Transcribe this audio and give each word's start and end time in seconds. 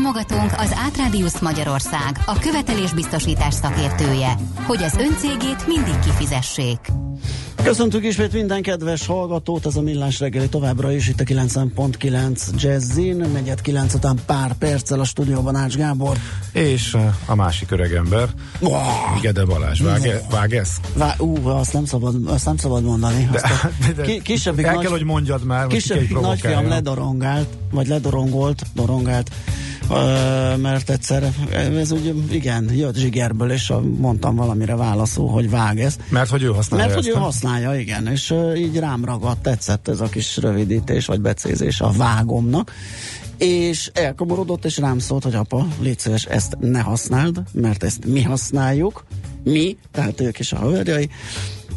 Támogatónk 0.00 0.52
az 0.56 0.74
Átrádiusz 0.84 1.40
Magyarország, 1.40 2.18
a 2.26 2.38
követelésbiztosítás 2.38 3.54
szakértője, 3.54 4.36
hogy 4.66 4.82
az 4.82 4.94
öncégét 4.94 5.66
mindig 5.66 5.98
kifizessék. 5.98 6.78
Köszöntük 7.62 8.04
ismét 8.04 8.32
minden 8.32 8.62
kedves 8.62 9.06
hallgatót, 9.06 9.66
ez 9.66 9.76
a 9.76 9.80
Millás 9.80 10.20
reggeli 10.20 10.48
továbbra 10.48 10.92
is 10.92 11.08
itt 11.08 11.20
a 11.20 11.24
90.9 11.24 12.62
Jazzin, 12.62 13.16
negyed 13.16 13.60
9 13.60 13.94
után 13.94 14.18
pár 14.26 14.52
perccel 14.52 15.00
a 15.00 15.04
stúdióban 15.04 15.56
Ács 15.56 15.76
Gábor. 15.76 16.16
És 16.52 16.96
a 17.26 17.34
másik 17.34 17.70
öregember, 17.70 18.28
wow. 18.60 18.80
Gede 19.20 19.44
Balázs. 19.44 19.80
Vág, 19.80 20.22
vág 20.30 20.54
ez? 20.54 20.70
Vá, 20.94 21.14
ú, 21.18 21.48
azt 21.48 21.72
nem 21.72 21.84
szabad, 21.84 22.14
azt 22.26 22.44
nem 22.44 22.56
szabad 22.56 22.84
mondani. 22.84 23.28
De, 23.32 23.40
de, 23.86 23.92
de, 23.92 24.02
ki, 24.02 24.22
kisebbik 24.22 24.64
el 24.64 24.74
nagy, 24.74 24.82
kell, 24.82 24.92
hogy 24.92 25.04
mondjad 25.04 25.44
már. 25.44 25.66
Kisebbik 25.66 26.20
nagyfiam 26.20 26.68
ledorongált, 26.68 27.48
vagy 27.70 27.86
ledorongolt, 27.86 28.62
dorongált, 28.74 29.30
mert 30.56 30.90
egyszer, 30.90 31.32
ez 31.52 31.92
úgy, 31.92 32.14
igen, 32.30 32.72
jött 32.74 32.96
zsigerből, 32.96 33.50
és 33.50 33.72
mondtam 33.98 34.36
valamire 34.36 34.76
válaszul, 34.76 35.28
hogy 35.28 35.50
vág 35.50 35.80
ez. 35.80 35.96
Mert 36.08 36.30
hogy 36.30 36.42
ő 36.42 36.46
használja 36.46 36.86
Mert 36.86 36.98
hogy 36.98 37.08
ő 37.08 37.12
használja, 37.12 37.74
igen, 37.74 38.06
és 38.06 38.34
így 38.56 38.78
rám 38.78 39.04
ragadt, 39.04 39.42
tetszett 39.42 39.88
ez 39.88 40.00
a 40.00 40.08
kis 40.08 40.36
rövidítés, 40.36 41.06
vagy 41.06 41.20
becézés 41.20 41.80
a 41.80 41.90
vágomnak, 41.96 42.72
és 43.38 43.90
elkomorodott, 43.94 44.64
és 44.64 44.78
rám 44.78 44.98
szólt, 44.98 45.22
hogy 45.22 45.34
apa, 45.34 45.66
légy 45.80 45.98
szíves, 45.98 46.24
ezt 46.24 46.56
ne 46.60 46.80
használd, 46.80 47.42
mert 47.52 47.82
ezt 47.82 48.06
mi 48.06 48.22
használjuk, 48.22 49.04
mi, 49.44 49.76
tehát 49.92 50.20
ők 50.20 50.38
is 50.38 50.52
a 50.52 50.56
haverjai, 50.56 51.10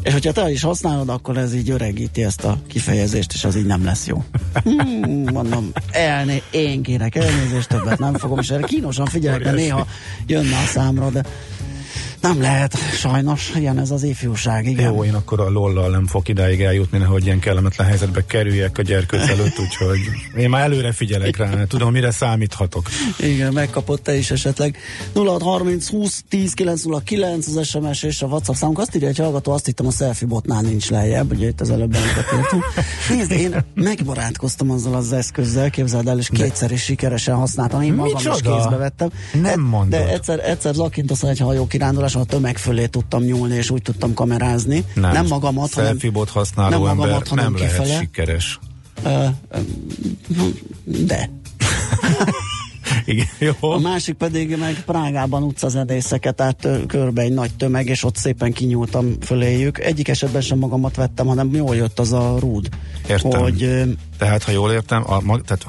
és 0.04 0.12
hogyha 0.12 0.32
te 0.32 0.50
is 0.50 0.62
használod, 0.62 1.08
akkor 1.08 1.36
ez 1.36 1.54
így 1.54 1.70
öregíti 1.70 2.24
ezt 2.24 2.44
a 2.44 2.58
kifejezést, 2.66 3.32
és 3.32 3.44
az 3.44 3.56
így 3.56 3.66
nem 3.66 3.84
lesz 3.84 4.06
jó. 4.06 4.24
Hmm, 4.64 5.22
mondom, 5.32 5.72
elné, 5.90 6.42
én 6.50 6.82
kérek 6.82 7.14
elnézést, 7.14 7.68
többet 7.68 7.98
nem 7.98 8.14
fogom, 8.14 8.38
és 8.38 8.50
erre 8.50 8.62
kínosan 8.62 9.06
figyelek, 9.06 9.42
de 9.42 9.50
néha 9.50 9.86
jönne 10.26 10.56
a 10.56 10.66
számra, 10.66 11.10
de 11.10 11.24
nem 12.24 12.40
lehet, 12.40 12.76
sajnos, 12.76 13.52
ilyen 13.56 13.78
ez 13.78 13.90
az 13.90 14.02
ifjúság, 14.02 14.66
igen. 14.66 14.92
Jó, 14.92 15.04
én 15.04 15.14
akkor 15.14 15.40
a 15.40 15.50
lollal 15.50 15.90
nem 15.90 16.06
fog 16.06 16.28
idáig 16.28 16.62
eljutni, 16.62 16.98
nehogy 16.98 17.24
ilyen 17.24 17.38
kellemetlen 17.38 17.86
helyzetbe 17.86 18.26
kerüljek 18.26 18.78
a 18.78 18.82
gyerkőc 18.82 19.28
előtt, 19.28 19.58
úgyhogy 19.58 19.98
én 20.36 20.48
már 20.48 20.62
előre 20.62 20.92
figyelek 20.92 21.36
rá, 21.36 21.64
tudom, 21.64 21.92
mire 21.92 22.10
számíthatok. 22.10 22.88
Igen, 23.18 23.52
megkapott 23.52 24.02
te 24.02 24.16
is 24.16 24.30
esetleg. 24.30 24.76
0630 25.14 25.88
20 25.88 26.24
10 26.28 26.52
909 26.54 27.46
az 27.46 27.66
SMS 27.66 28.02
és 28.02 28.22
a 28.22 28.26
WhatsApp 28.26 28.54
számunk. 28.54 28.78
Azt 28.78 28.94
írja, 28.94 29.06
hogy 29.06 29.18
hallgató, 29.18 29.52
azt 29.52 29.66
hittem 29.66 29.86
a 29.86 29.90
selfie 29.90 30.28
botnál 30.28 30.62
nincs 30.62 30.90
lejjebb, 30.90 31.32
ugye 31.32 31.48
itt 31.48 31.60
az 31.60 31.70
előbb 31.70 31.90
bemutattunk. 31.90 32.64
Nézd, 33.08 33.30
én 33.30 33.64
megbarátkoztam 33.74 34.70
azzal 34.70 34.94
az 34.94 35.12
eszközzel, 35.12 35.70
képzeld 35.70 36.08
el, 36.08 36.18
és 36.18 36.28
kétszer 36.32 36.70
is 36.70 36.82
sikeresen 36.82 37.34
használtam. 37.34 37.82
Én 37.82 37.94
magam 37.94 38.12
Micsoda? 38.12 38.34
is 38.34 38.40
kézbe 38.40 38.76
vettem. 38.76 39.10
Nem 39.42 39.60
mondod. 39.60 39.88
De 39.88 40.08
egyszer, 40.08 40.48
egyszer 40.48 40.74
lakintosan 40.74 41.30
egy 41.30 41.38
hajókirándulás 41.38 42.13
a 42.20 42.24
tömeg 42.24 42.58
fölé 42.58 42.86
tudtam 42.86 43.22
nyúlni, 43.22 43.54
és 43.54 43.70
úgy 43.70 43.82
tudtam 43.82 44.14
kamerázni. 44.14 44.84
Nem, 44.94 45.12
nem 45.12 45.26
magamat, 45.26 45.72
hanem... 45.72 45.98
használó 46.28 46.70
nem 46.70 46.96
magamat, 46.96 47.06
ember 47.06 47.28
hanem 47.28 47.44
nem 47.44 47.54
kifele. 47.54 47.86
lehet 47.86 48.00
sikeres. 48.00 48.58
De. 50.84 51.30
Igen, 53.04 53.26
jó. 53.38 53.70
A 53.70 53.78
másik 53.78 54.14
pedig 54.14 54.56
meg 54.56 54.82
Prágában 54.86 55.42
utcazedészeket 55.42 56.40
át 56.40 56.68
körbe 56.86 57.22
egy 57.22 57.32
nagy 57.32 57.54
tömeg, 57.54 57.86
és 57.86 58.04
ott 58.04 58.16
szépen 58.16 58.52
kinyúltam 58.52 59.20
föléjük. 59.20 59.78
Egyik 59.78 60.08
esetben 60.08 60.40
sem 60.40 60.58
magamat 60.58 60.96
vettem, 60.96 61.26
hanem 61.26 61.54
jól 61.54 61.76
jött 61.76 61.98
az 61.98 62.12
a 62.12 62.36
rúd. 62.38 62.68
Értem. 63.08 63.40
Hogy, 63.40 63.82
tehát, 64.18 64.42
ha 64.42 64.50
jól 64.50 64.72
értem, 64.72 65.02
a, 65.10 65.40
tehát 65.40 65.64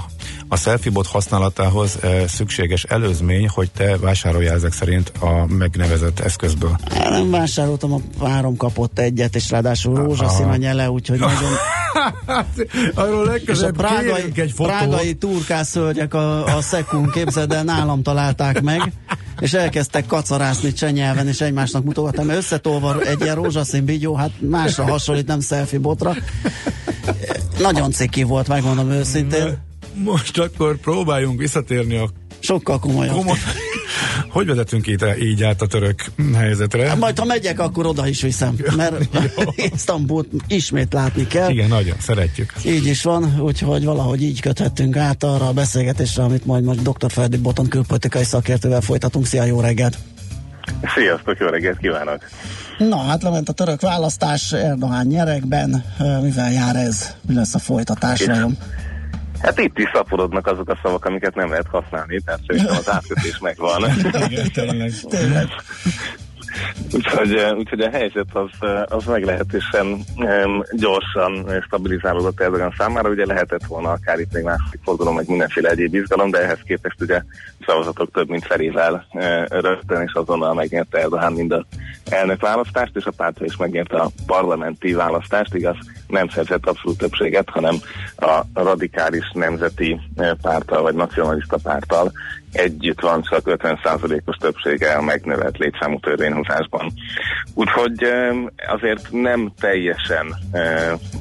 a 0.47 0.57
selfie 0.57 0.91
bot 0.91 1.07
használatához 1.07 1.97
e, 2.01 2.27
szükséges 2.27 2.83
előzmény, 2.83 3.47
hogy 3.47 3.71
te 3.71 3.97
vásároljál 3.97 4.55
ezek 4.55 4.73
szerint 4.73 5.11
a 5.19 5.45
megnevezett 5.47 6.19
eszközből. 6.19 6.77
Nem 7.09 7.29
vásároltam, 7.29 7.93
a 7.93 7.99
párom 8.19 8.57
kapott 8.57 8.99
egyet, 8.99 9.35
és 9.35 9.49
ráadásul 9.49 9.95
rózsaszín 9.95 10.45
a 10.45 10.55
nyele, 10.55 10.89
úgyhogy 10.89 11.19
nagyon... 11.33 11.51
Arról 12.93 13.35
és 13.45 13.61
a 13.61 13.71
prágai, 13.71 14.31
egy 14.35 14.51
fotót. 14.55 14.77
prágai 14.77 15.13
turkászölgyek 15.13 16.13
a, 16.13 16.55
a 16.57 16.61
szekún, 16.61 17.09
képzeld 17.09 17.51
el, 17.51 17.63
nálam 17.63 18.03
találták 18.03 18.61
meg 18.61 18.93
és 19.39 19.53
elkezdtek 19.53 20.05
kacarászni 20.05 20.73
csenyelven, 20.73 21.27
és 21.27 21.41
egymásnak 21.41 21.83
mutogattam, 21.83 22.29
összetolva 22.29 23.01
egy 23.01 23.21
ilyen 23.21 23.35
rózsaszín 23.35 23.85
bigyó, 23.85 24.15
hát 24.15 24.31
másra 24.39 24.83
hasonlít, 24.83 25.27
nem 25.27 25.39
selfie 25.39 25.79
botra. 25.79 26.15
Nagyon 27.59 27.91
ciki 27.91 28.23
volt, 28.23 28.47
megmondom 28.47 28.89
őszintén. 28.89 29.57
Most 30.03 30.37
akkor 30.37 30.77
próbáljunk 30.77 31.39
visszatérni 31.39 31.95
a 31.95 32.09
Sokkal 32.39 32.79
komolyabb. 32.79 33.15
Komoly... 33.15 33.37
Hogy 34.29 34.45
vezetünk 34.45 34.87
itt 34.87 35.05
így 35.19 35.43
át 35.43 35.61
a 35.61 35.67
török 35.67 36.03
helyzetre? 36.35 36.87
Hát 36.87 36.99
majd 36.99 37.19
ha 37.19 37.25
megyek, 37.25 37.59
akkor 37.59 37.85
oda 37.85 38.07
is 38.07 38.21
viszem, 38.21 38.55
mert 38.75 39.07
Isztambult 39.73 40.27
ismét 40.47 40.93
látni 40.93 41.27
kell. 41.27 41.49
Igen, 41.49 41.67
nagyon, 41.67 41.95
szeretjük. 41.99 42.53
Így 42.65 42.85
is 42.85 43.03
van, 43.03 43.39
úgyhogy 43.39 43.85
valahogy 43.85 44.23
így 44.23 44.41
köthettünk 44.41 44.97
át 44.97 45.23
arra 45.23 45.47
a 45.47 45.53
beszélgetésre, 45.53 46.23
amit 46.23 46.45
majd 46.45 46.63
most 46.63 46.81
dr. 46.81 47.11
Ferdi 47.11 47.37
Boton 47.37 47.67
külpolitikai 47.67 48.23
szakértővel 48.23 48.81
folytatunk. 48.81 49.25
Szia, 49.25 49.43
jó 49.43 49.59
reggelt! 49.59 49.97
Sziasztok, 50.95 51.37
jó 51.39 51.47
reggelt 51.47 51.77
kívánok! 51.77 52.19
Na, 52.77 52.97
hát 52.97 53.23
lement 53.23 53.49
a 53.49 53.53
török 53.53 53.81
választás 53.81 54.51
Erdogan 54.51 55.05
nyerekben. 55.05 55.85
Mivel 56.21 56.51
jár 56.51 56.75
ez? 56.75 57.15
Mi 57.27 57.33
lesz 57.33 57.53
a 57.53 57.59
folytatás? 57.59 58.19
Nagyon? 58.19 58.57
Hát 59.41 59.59
itt 59.59 59.77
is 59.77 59.89
szaporodnak 59.93 60.47
azok 60.47 60.69
a 60.69 60.79
szavak, 60.83 61.05
amiket 61.05 61.35
nem 61.35 61.49
lehet 61.49 61.67
használni, 61.67 62.19
tehát 62.25 62.41
szerintem 62.47 62.75
az 62.77 62.89
átkötés 62.89 63.37
megvan. 63.39 63.83
Igen, 64.29 64.51
tényleg, 64.53 64.91
tényleg. 65.09 65.47
Úgyhogy, 66.93 67.45
úgyhogy 67.57 67.79
a 67.79 67.89
helyzet 67.89 68.27
az, 68.33 68.69
az 68.85 69.05
meglehetősen 69.05 69.87
um, 70.15 70.63
gyorsan 70.71 71.61
stabilizálódott 71.65 72.41
Erdogan 72.41 72.73
számára. 72.77 73.09
Ugye 73.09 73.25
lehetett 73.25 73.65
volna 73.65 73.91
akár 73.91 74.19
itt 74.19 74.33
még 74.33 74.43
második 74.43 74.79
forduló, 74.83 75.11
meg 75.11 75.27
mindenféle 75.27 75.69
egyéb 75.69 75.93
izgalom, 75.93 76.29
de 76.29 76.41
ehhez 76.41 76.59
képest 76.63 77.01
ugye 77.01 77.21
szavazatok 77.65 78.11
több 78.11 78.29
mint 78.29 78.45
felével 78.45 79.05
uh, 79.11 79.45
rögtön, 79.47 80.01
és 80.01 80.13
azonnal 80.13 80.53
megnyerte 80.53 80.97
Erdogan 80.97 81.33
mind 81.33 81.51
a 81.51 81.65
elnök 82.09 82.41
választást, 82.41 82.95
és 82.95 83.05
a 83.05 83.11
pártja 83.11 83.45
is 83.45 83.57
megnyerte 83.57 83.97
a 83.97 84.09
parlamenti 84.25 84.93
választást, 84.93 85.55
igaz, 85.55 85.77
nem 86.07 86.27
szerzett 86.29 86.65
abszolút 86.65 86.97
többséget, 86.97 87.49
hanem 87.49 87.75
a 88.15 88.41
radikális 88.53 89.31
nemzeti 89.33 89.99
pártal 90.41 90.81
vagy 90.81 90.95
nacionalista 90.95 91.57
pártal 91.63 92.11
együtt 92.51 93.01
van 93.01 93.21
csak 93.21 93.41
50%-os 93.45 94.35
többsége 94.37 94.93
a 94.93 95.01
megnövelt 95.01 95.57
létszámú 95.57 95.99
törvényhozásban. 95.99 96.93
Úgyhogy 97.53 98.07
azért 98.67 99.11
nem 99.11 99.51
teljesen 99.59 100.35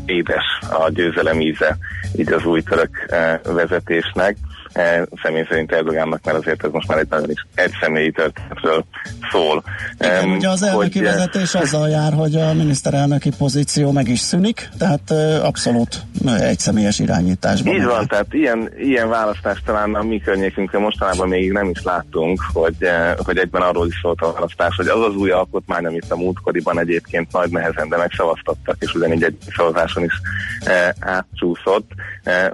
édes 0.07 0.45
a 0.71 0.91
győzelem 0.91 1.41
íze 1.41 1.77
így 2.17 2.33
az 2.33 2.45
új 2.45 2.63
török 2.63 3.07
vezetésnek 3.45 4.37
e, 4.75 5.07
személy 5.23 5.45
szerint 5.49 5.73
Erdogánnak, 5.73 6.21
mert 6.25 6.39
azért 6.39 6.65
ez 6.65 6.71
most 6.71 6.89
már 6.89 6.99
egy 6.99 7.07
nagyon 7.11 7.31
is 7.31 7.47
egy 7.55 7.73
személyi 7.81 8.11
történetről 8.11 8.85
szól. 9.31 9.63
Igen, 9.99 10.25
um, 10.25 10.37
ugye 10.37 10.49
az 10.49 10.63
elnöki 10.63 10.99
hogy, 10.99 11.07
vezetés 11.07 11.55
azzal 11.55 11.89
jár, 11.89 12.13
hogy 12.13 12.35
a 12.35 12.53
miniszterelnöki 12.53 13.31
pozíció 13.39 13.91
meg 13.91 14.09
is 14.09 14.19
szűnik, 14.19 14.69
tehát 14.79 15.11
uh, 15.11 15.45
abszolút 15.45 16.03
egy 16.41 16.59
személyes 16.59 16.99
irányításban. 16.99 17.75
Így 17.75 17.85
van, 17.85 18.07
tehát 18.07 18.27
ilyen, 18.31 18.71
ilyen 18.79 19.09
választást 19.09 19.65
talán 19.65 19.95
a 19.95 20.03
mi 20.03 20.21
környékünkön 20.21 20.81
mostanában 20.81 21.29
még 21.29 21.53
nem 21.53 21.69
is 21.69 21.83
láttunk, 21.83 22.41
hogy, 22.53 22.77
hogy 23.17 23.39
egyben 23.39 23.63
arról 23.63 23.87
is 23.87 23.99
szólt 24.03 24.21
a 24.21 24.33
választás, 24.33 24.77
hogy 24.77 24.87
az 24.87 25.01
az 25.01 25.17
új 25.17 25.31
alkotmány, 25.31 25.87
amit 25.87 26.11
a 26.11 26.17
múltkoriban 26.17 26.79
egyébként 26.79 27.33
nagy 27.33 27.51
nehezen, 27.51 27.89
de 27.89 27.97
megszavaztattak, 27.97 28.77
és 28.79 28.95
ugyanígy 28.95 29.23
egy 29.23 29.37
szavazáson 29.57 30.05
is 30.05 30.21
uh, 30.67 30.73
átcsúszott, 30.99 31.91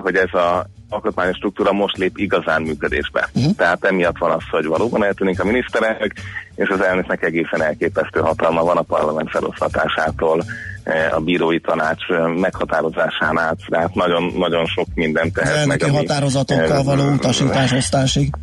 hogy 0.03 0.15
ez 0.15 0.35
a 0.35 0.67
alkotmányos 0.91 1.37
struktúra 1.37 1.73
most 1.73 1.97
lép 1.97 2.19
igazán 2.19 2.63
működésbe. 2.63 3.29
Uh-huh. 3.35 3.55
Tehát 3.55 3.85
emiatt 3.85 4.19
van 4.19 4.31
az, 4.31 4.43
hogy 4.51 4.65
valóban 4.65 5.05
eltűnik 5.05 5.41
a 5.41 5.45
miniszterelnök, 5.45 6.13
és 6.55 6.69
az 6.69 6.81
elnöknek 6.81 7.23
egészen 7.23 7.63
elképesztő 7.63 8.21
hatalma 8.21 8.63
van 8.63 8.77
a 8.77 8.83
parlament 8.83 9.31
feloszlatásától, 9.31 10.45
eh, 10.83 11.17
a 11.17 11.21
bírói 11.21 11.61
tanács 11.61 12.09
eh, 12.09 12.27
meghatározásán 12.27 13.39
át, 13.39 13.59
tehát 13.69 13.95
nagyon, 13.95 14.33
nagyon 14.37 14.67
sok 14.67 14.87
mindent 14.95 15.33
tehet 15.33 15.67
meg. 15.67 15.83
Elnöki 15.83 15.97
határozatokkal 15.97 16.83
való 16.83 17.13
utasítás 17.13 17.73
osztásig. 17.73 18.35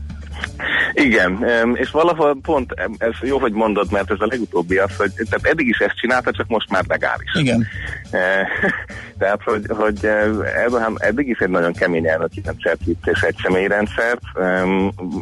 Igen, 0.94 1.46
és 1.74 1.90
valahol 1.90 2.38
pont 2.42 2.74
ez 2.98 3.14
jó, 3.22 3.40
hogy 3.40 3.52
mondod, 3.52 3.92
mert 3.92 4.12
ez 4.12 4.18
a 4.20 4.26
legutóbbi 4.26 4.78
az, 4.78 4.96
hogy 4.98 5.12
tehát 5.14 5.46
eddig 5.46 5.68
is 5.68 5.78
ezt 5.78 5.98
csinálta, 6.00 6.32
csak 6.32 6.48
most 6.48 6.70
már 6.70 6.84
legális. 6.88 7.36
Igen. 7.36 7.68
Tehát, 9.20 9.44
hogy, 9.44 9.62
hogy 9.68 10.10
Abraham 10.66 10.96
eddig 10.98 11.28
is 11.28 11.38
egy 11.38 11.50
nagyon 11.50 11.74
kemény 11.74 12.08
elnöki-rendszert 12.08 12.84
vitt 12.86 13.08
és 13.08 13.22
egy 13.22 13.36
személyrendszert, 13.44 14.22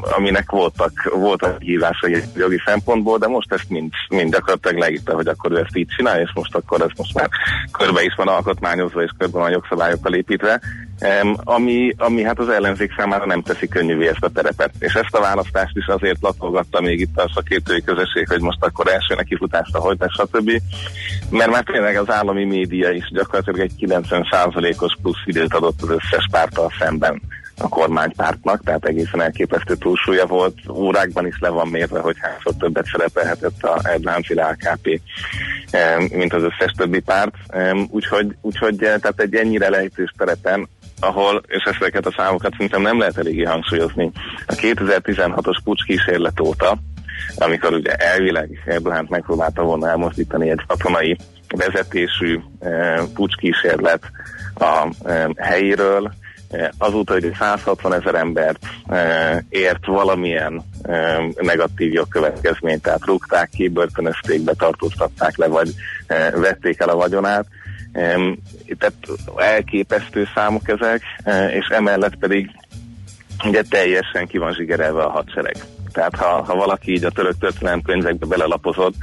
aminek 0.02 0.52
voltak, 0.52 1.14
voltak 1.16 1.62
hívásai 1.62 2.14
egy 2.14 2.30
jogi 2.36 2.62
szempontból, 2.66 3.18
de 3.18 3.28
most 3.28 3.54
ezt 3.54 3.70
mind, 3.70 3.92
mind 4.10 4.32
gyakorlatilag 4.32 4.78
leírta, 4.78 5.14
hogy 5.14 5.28
akkor 5.28 5.52
ő 5.52 5.58
ezt 5.60 5.78
így 5.78 5.88
csinálja, 5.88 6.22
és 6.22 6.32
most 6.34 6.56
akkor 6.56 6.82
ez 6.82 6.90
most 6.98 7.14
már 7.14 7.30
körbe 7.72 8.04
is 8.04 8.14
van 8.16 8.28
alkotmányozva, 8.28 9.04
és 9.04 9.12
körbe 9.18 9.38
van 9.38 9.52
jogszabályokkal 9.52 10.14
építve, 10.14 10.62
ami, 11.36 11.94
ami 11.97 12.24
hát 12.24 12.39
az 12.39 12.50
ellenzék 12.50 12.94
számára 12.97 13.25
nem 13.25 13.42
teszi 13.42 13.68
könnyűvé 13.68 14.07
ezt 14.07 14.24
a 14.24 14.30
terepet. 14.30 14.71
És 14.80 14.94
ezt 14.94 15.15
a 15.15 15.21
választást 15.21 15.77
is 15.77 15.88
azért 15.88 16.21
latolgatta 16.21 16.81
még 16.81 17.00
itt 17.00 17.18
a 17.18 17.31
szakértői 17.33 17.81
közösség, 17.81 18.27
hogy 18.27 18.42
most 18.42 18.63
akkor 18.63 18.88
első 18.88 19.15
nekifutásra 19.15 19.80
hogy 19.80 19.97
stb. 20.09 20.62
Mert 21.30 21.51
már 21.51 21.63
tényleg 21.63 21.97
az 21.97 22.09
állami 22.09 22.45
média 22.45 22.89
is 22.89 23.12
gyakorlatilag 23.12 23.59
egy 23.59 23.71
90%-os 23.80 24.97
plusz 25.01 25.24
időt 25.25 25.53
adott 25.53 25.81
az 25.81 25.89
összes 25.89 26.27
párttal 26.31 26.71
szemben 26.80 27.21
a 27.57 27.68
kormánypártnak, 27.68 28.63
tehát 28.63 28.86
egészen 28.86 29.21
elképesztő 29.21 29.75
túlsúlya 29.75 30.25
volt. 30.25 30.57
Órákban 30.69 31.27
is 31.27 31.36
le 31.39 31.50
van 31.50 31.68
mérve, 31.68 32.00
hogy 32.00 32.15
hányszor 32.19 32.53
többet 32.59 32.86
szerepelhetett 32.86 33.63
a 33.63 33.80
Erdlánci 33.83 34.33
AKP, 34.33 35.01
mint 36.09 36.33
az 36.33 36.44
összes 36.44 36.71
többi 36.77 37.00
párt. 37.00 37.36
Úgyhogy, 37.89 38.36
úgyhogy 38.42 38.75
tehát 38.75 39.19
egy 39.19 39.36
ennyire 39.36 39.69
lejtős 39.69 40.13
terepen 40.18 40.68
ahol, 41.00 41.42
és 41.47 41.63
ezeket 41.63 42.06
a 42.06 42.13
számokat 42.18 42.51
szerintem 42.51 42.81
nem 42.81 43.00
lehet 43.00 43.18
eléggé 43.18 43.44
hangsúlyozni, 43.44 44.12
a 44.47 44.53
2016-os 44.53 45.57
pucs 45.63 45.83
kísérlet 45.83 46.39
óta, 46.39 46.77
amikor 47.36 47.74
ugye 47.74 47.94
elvileg 47.94 48.63
Erdogan 48.65 49.06
megpróbálta 49.09 49.63
volna 49.63 49.89
elmozdítani 49.89 50.50
egy 50.50 50.62
katonai 50.68 51.18
vezetésű 51.56 52.39
e, 52.59 53.01
pucskísérlet 53.13 54.12
a 54.56 54.88
e, 55.03 55.30
helyéről, 55.38 56.13
e, 56.50 56.74
azóta, 56.77 57.13
hogy 57.13 57.36
160 57.39 57.94
ezer 57.94 58.15
embert 58.15 58.59
e, 58.88 59.44
ért 59.50 59.86
valamilyen 59.86 60.62
e, 60.81 61.21
negatív 61.42 61.94
jogkövetkezményt, 61.94 62.81
tehát 62.81 63.06
rúgták 63.06 63.50
ki, 63.50 63.68
börtönözték, 63.68 64.42
betartóztatták 64.42 65.38
le, 65.38 65.47
vagy 65.47 65.69
vették 66.36 66.80
el 66.80 66.89
a 66.89 66.95
vagyonát. 66.95 67.45
Tehát 68.77 68.94
elképesztő 69.36 70.27
számok 70.33 70.69
ezek, 70.69 71.01
e, 71.24 71.47
és 71.47 71.68
emellett 71.68 72.15
pedig 72.15 72.50
ugye 73.45 73.62
teljesen 73.62 74.27
ki 74.27 74.38
van 74.38 74.53
zsigerelve 74.53 75.03
a 75.03 75.09
hadsereg. 75.09 75.56
Tehát 75.92 76.15
ha, 76.15 76.44
ha 76.44 76.56
valaki 76.56 76.92
így 76.92 77.03
a 77.03 77.09
török 77.09 77.38
történelem 77.39 77.81
könyvekbe 77.81 78.25
belelapozott, 78.25 78.95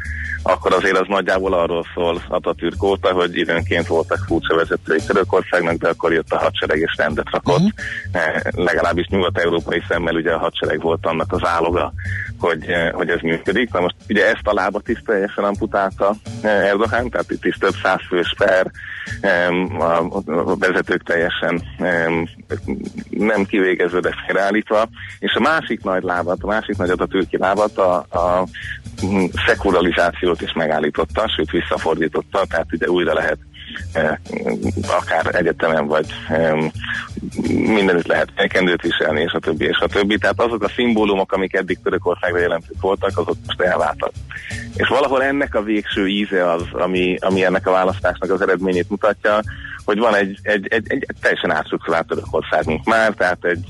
akkor 0.43 0.73
azért 0.73 0.99
az 0.99 1.07
nagyjából 1.09 1.53
arról 1.53 1.85
szól 1.95 2.23
Atatürk 2.29 2.83
óta, 2.83 3.13
hogy 3.13 3.37
időnként 3.37 3.87
voltak 3.87 4.25
furcsa 4.27 4.55
vezetői 4.55 4.99
Törökországnak, 5.07 5.77
de 5.77 5.89
akkor 5.89 6.13
jött 6.13 6.31
a 6.31 6.39
hadsereg 6.39 6.79
és 6.79 6.95
rendet 6.97 7.31
rakott. 7.31 7.55
Uh-huh. 7.55 7.71
Eh, 8.13 8.41
legalábbis 8.51 9.07
nyugat-európai 9.07 9.83
szemmel 9.89 10.15
ugye 10.15 10.33
a 10.33 10.39
hadsereg 10.39 10.81
volt 10.81 11.07
annak 11.07 11.33
az 11.33 11.47
áloga, 11.47 11.93
hogy, 12.39 12.65
eh, 12.67 12.91
hogy 12.91 13.09
ez 13.09 13.21
működik. 13.21 13.73
Na 13.73 13.81
most 13.81 13.95
ugye 14.09 14.27
ezt 14.27 14.47
a 14.47 14.55
lábat 14.55 14.89
is 14.89 15.03
teljesen 15.07 15.45
amputálta 15.45 16.15
eh, 16.43 16.69
Erdogan, 16.69 17.11
tehát 17.11 17.31
itt 17.31 17.45
is 17.45 17.57
több 17.57 17.75
száz 17.83 18.01
fős 18.09 18.35
per, 18.39 18.71
a 19.79 20.57
vezetők 20.59 21.03
teljesen 21.03 21.63
nem 23.11 23.45
kivégezve, 23.45 24.01
de 24.01 24.15
felállítva, 24.27 24.89
és 25.19 25.35
a 25.35 25.41
másik 25.41 25.83
nagy 25.83 26.03
lábat, 26.03 26.39
a 26.41 26.47
másik 26.47 26.77
nagy 26.77 26.91
adatürki 26.91 27.37
lábat 27.39 27.79
a, 27.79 27.95
a 27.97 28.47
szekularizációt 30.33 30.41
is 30.41 30.53
megállította, 30.53 31.29
sőt 31.37 31.51
visszafordította, 31.51 32.45
tehát 32.49 32.67
ugye 32.73 32.89
újra 32.89 33.13
lehet 33.15 33.39
eh, 33.93 34.17
akár 34.89 35.35
egyetemen, 35.35 35.87
vagy 35.87 36.07
mindenütt 37.49 38.07
lehet 38.07 38.29
elkendőt 38.35 38.83
viselni, 38.83 39.21
és 39.21 39.33
a 39.33 39.39
többi, 39.39 39.65
és 39.65 39.79
a 39.79 39.87
többi. 39.87 40.19
Tehát 40.19 40.41
azok 40.41 40.63
a 40.63 40.69
szimbólumok, 40.69 41.33
amik 41.33 41.55
eddig 41.55 41.79
Törökországra 41.83 42.39
jelentők 42.39 42.81
voltak, 42.81 43.19
azok 43.19 43.37
most 43.47 43.61
elváltak. 43.61 44.13
És 44.77 44.89
valahol 44.89 45.23
ennek 45.23 45.55
a 45.55 45.63
végső 45.63 46.07
íze 46.09 46.51
az, 46.51 46.65
ami, 46.73 47.17
ami 47.21 47.45
ennek 47.45 47.67
a 47.67 47.71
választásnak 47.71 48.31
az 48.31 48.41
eredményét 48.41 48.91
mutatja, 48.91 49.41
hogy 49.85 49.99
van 49.99 50.15
egy, 50.15 50.39
egy, 50.43 50.67
egy, 50.69 50.87
egy 50.89 51.07
teljesen 51.21 51.51
átstruktúrált 51.51 52.07
Törökországunk 52.07 52.85
már, 52.85 53.15
tehát 53.15 53.45
egy 53.45 53.65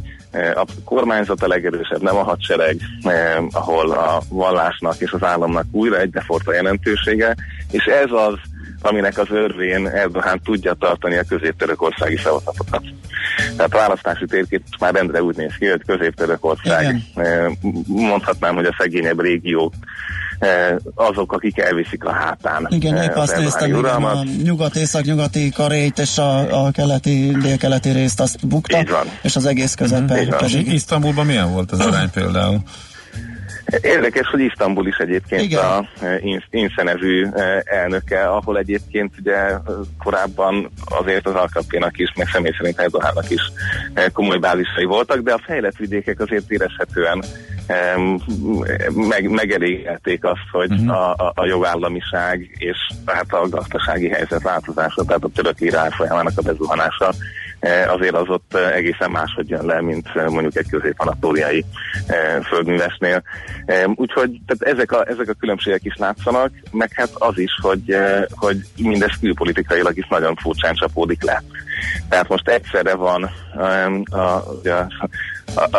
a 0.54 0.64
kormányzat 0.84 1.42
a 1.42 1.48
legerősebb, 1.48 2.02
nem 2.02 2.16
a 2.16 2.22
hadsereg, 2.22 2.76
eh, 3.02 3.36
ahol 3.50 3.90
a 3.90 4.22
vallásnak 4.28 4.96
és 4.98 5.12
az 5.12 5.22
államnak 5.24 5.64
újra 5.70 5.98
egybefort 5.98 6.48
a 6.48 6.54
jelentősége, 6.54 7.34
és 7.70 7.84
ez 7.84 8.10
az, 8.10 8.34
aminek 8.80 9.18
az 9.18 9.30
örvén 9.30 9.88
Erdogan 9.88 10.40
tudja 10.44 10.74
tartani 10.74 11.16
a 11.16 11.24
közép-törökországi 11.28 12.16
szavazatokat. 12.16 12.82
Tehát 13.56 13.74
a 13.74 13.78
választási 13.78 14.24
térkép 14.26 14.62
már 14.80 14.94
rendre 14.94 15.22
úgy 15.22 15.36
néz 15.36 15.54
ki, 15.58 15.66
hogy 15.66 15.82
közép-törökország, 15.86 16.96
eh, 17.14 17.46
mondhatnám, 17.86 18.54
hogy 18.54 18.66
a 18.66 18.76
szegényebb 18.78 19.20
régiók 19.20 19.72
Eh, 19.74 20.31
azok, 20.94 21.32
akik 21.32 21.58
elviszik 21.58 22.04
a 22.04 22.12
hátán. 22.12 22.66
Igen, 22.70 22.96
épp 22.96 23.14
azt 23.14 23.36
néztem, 23.36 23.72
hogy 23.72 23.84
a 23.84 24.24
nyugat-észak-nyugati 24.42 25.50
karét 25.50 25.98
és 25.98 26.18
a, 26.18 26.64
a 26.64 26.70
keleti, 26.70 27.36
délkeleti 27.42 27.90
részt 27.90 28.20
azt 28.20 28.46
bukta, 28.46 29.04
és 29.22 29.36
az 29.36 29.46
egész 29.46 29.74
közepe 29.74 30.24
mm, 30.24 30.28
pedig. 30.28 30.72
Isztambulban 30.72 31.26
milyen 31.26 31.52
volt 31.52 31.72
az 31.72 31.80
arány 31.80 32.10
például? 32.10 32.62
Érdekes, 33.80 34.26
hogy 34.26 34.40
Isztambul 34.40 34.86
is 34.86 34.96
egyébként 34.96 35.42
Igen. 35.42 35.64
a 35.64 35.88
e, 36.04 36.20
inszenező 36.50 37.32
e, 37.34 37.62
elnöke, 37.64 38.24
ahol 38.24 38.58
egyébként 38.58 39.12
ugye 39.18 39.34
korábban 39.98 40.70
azért 40.84 41.26
az 41.26 41.34
alkapénak 41.34 41.98
is, 41.98 42.12
meg 42.16 42.28
személy 42.32 42.52
szerint 42.58 42.80
Erdohánnak 42.80 43.30
is 43.30 43.40
e, 43.94 44.08
komoly 44.08 44.38
bázisai 44.38 44.84
voltak, 44.84 45.18
de 45.18 45.32
a 45.32 45.40
fejlett 45.44 45.76
vidékek 45.76 46.20
azért 46.20 46.50
érezhetően 46.50 47.24
meg, 48.94 49.30
megeléghették 49.30 50.24
azt, 50.24 50.48
hogy 50.50 50.72
uh-huh. 50.72 50.90
a, 50.90 51.32
a 51.34 51.46
jogállamiság 51.46 52.50
és 52.58 52.76
hát 53.06 53.32
a 53.32 53.48
gazdasági 53.48 54.08
helyzet 54.08 54.42
változása, 54.42 55.04
tehát 55.04 55.24
a 55.24 55.30
török 55.34 55.60
írásfolyamának 55.60 56.32
a 56.36 56.42
bezuhanása 56.42 57.12
Eh, 57.62 57.92
azért 57.92 58.14
az 58.14 58.28
ott 58.28 58.54
egészen 58.54 59.10
máshogy 59.10 59.48
jön 59.48 59.66
le, 59.66 59.80
mint 59.80 60.14
mondjuk 60.14 60.56
egy 60.56 60.68
közép-anatóliai 60.70 61.64
földművesnél. 62.44 63.22
Úgyhogy 63.94 64.40
tehát 64.46 64.76
ezek, 64.76 64.92
a, 64.92 65.08
ezek 65.08 65.28
a 65.28 65.32
különbségek 65.32 65.84
is 65.84 65.94
látszanak, 65.96 66.50
meg 66.70 66.90
hát 66.94 67.10
az 67.12 67.38
is, 67.38 67.50
hogy, 67.60 67.96
hogy 68.30 68.56
mindez 68.76 69.10
külpolitikailag 69.20 69.96
is 69.96 70.06
nagyon 70.08 70.34
furcsán 70.36 70.74
csapódik 70.74 71.22
le. 71.22 71.42
Tehát 72.08 72.28
most 72.28 72.48
egyszerre 72.48 72.94
van 72.94 73.30
a, 73.54 74.16
a, 74.16 74.36
a, 74.68 75.08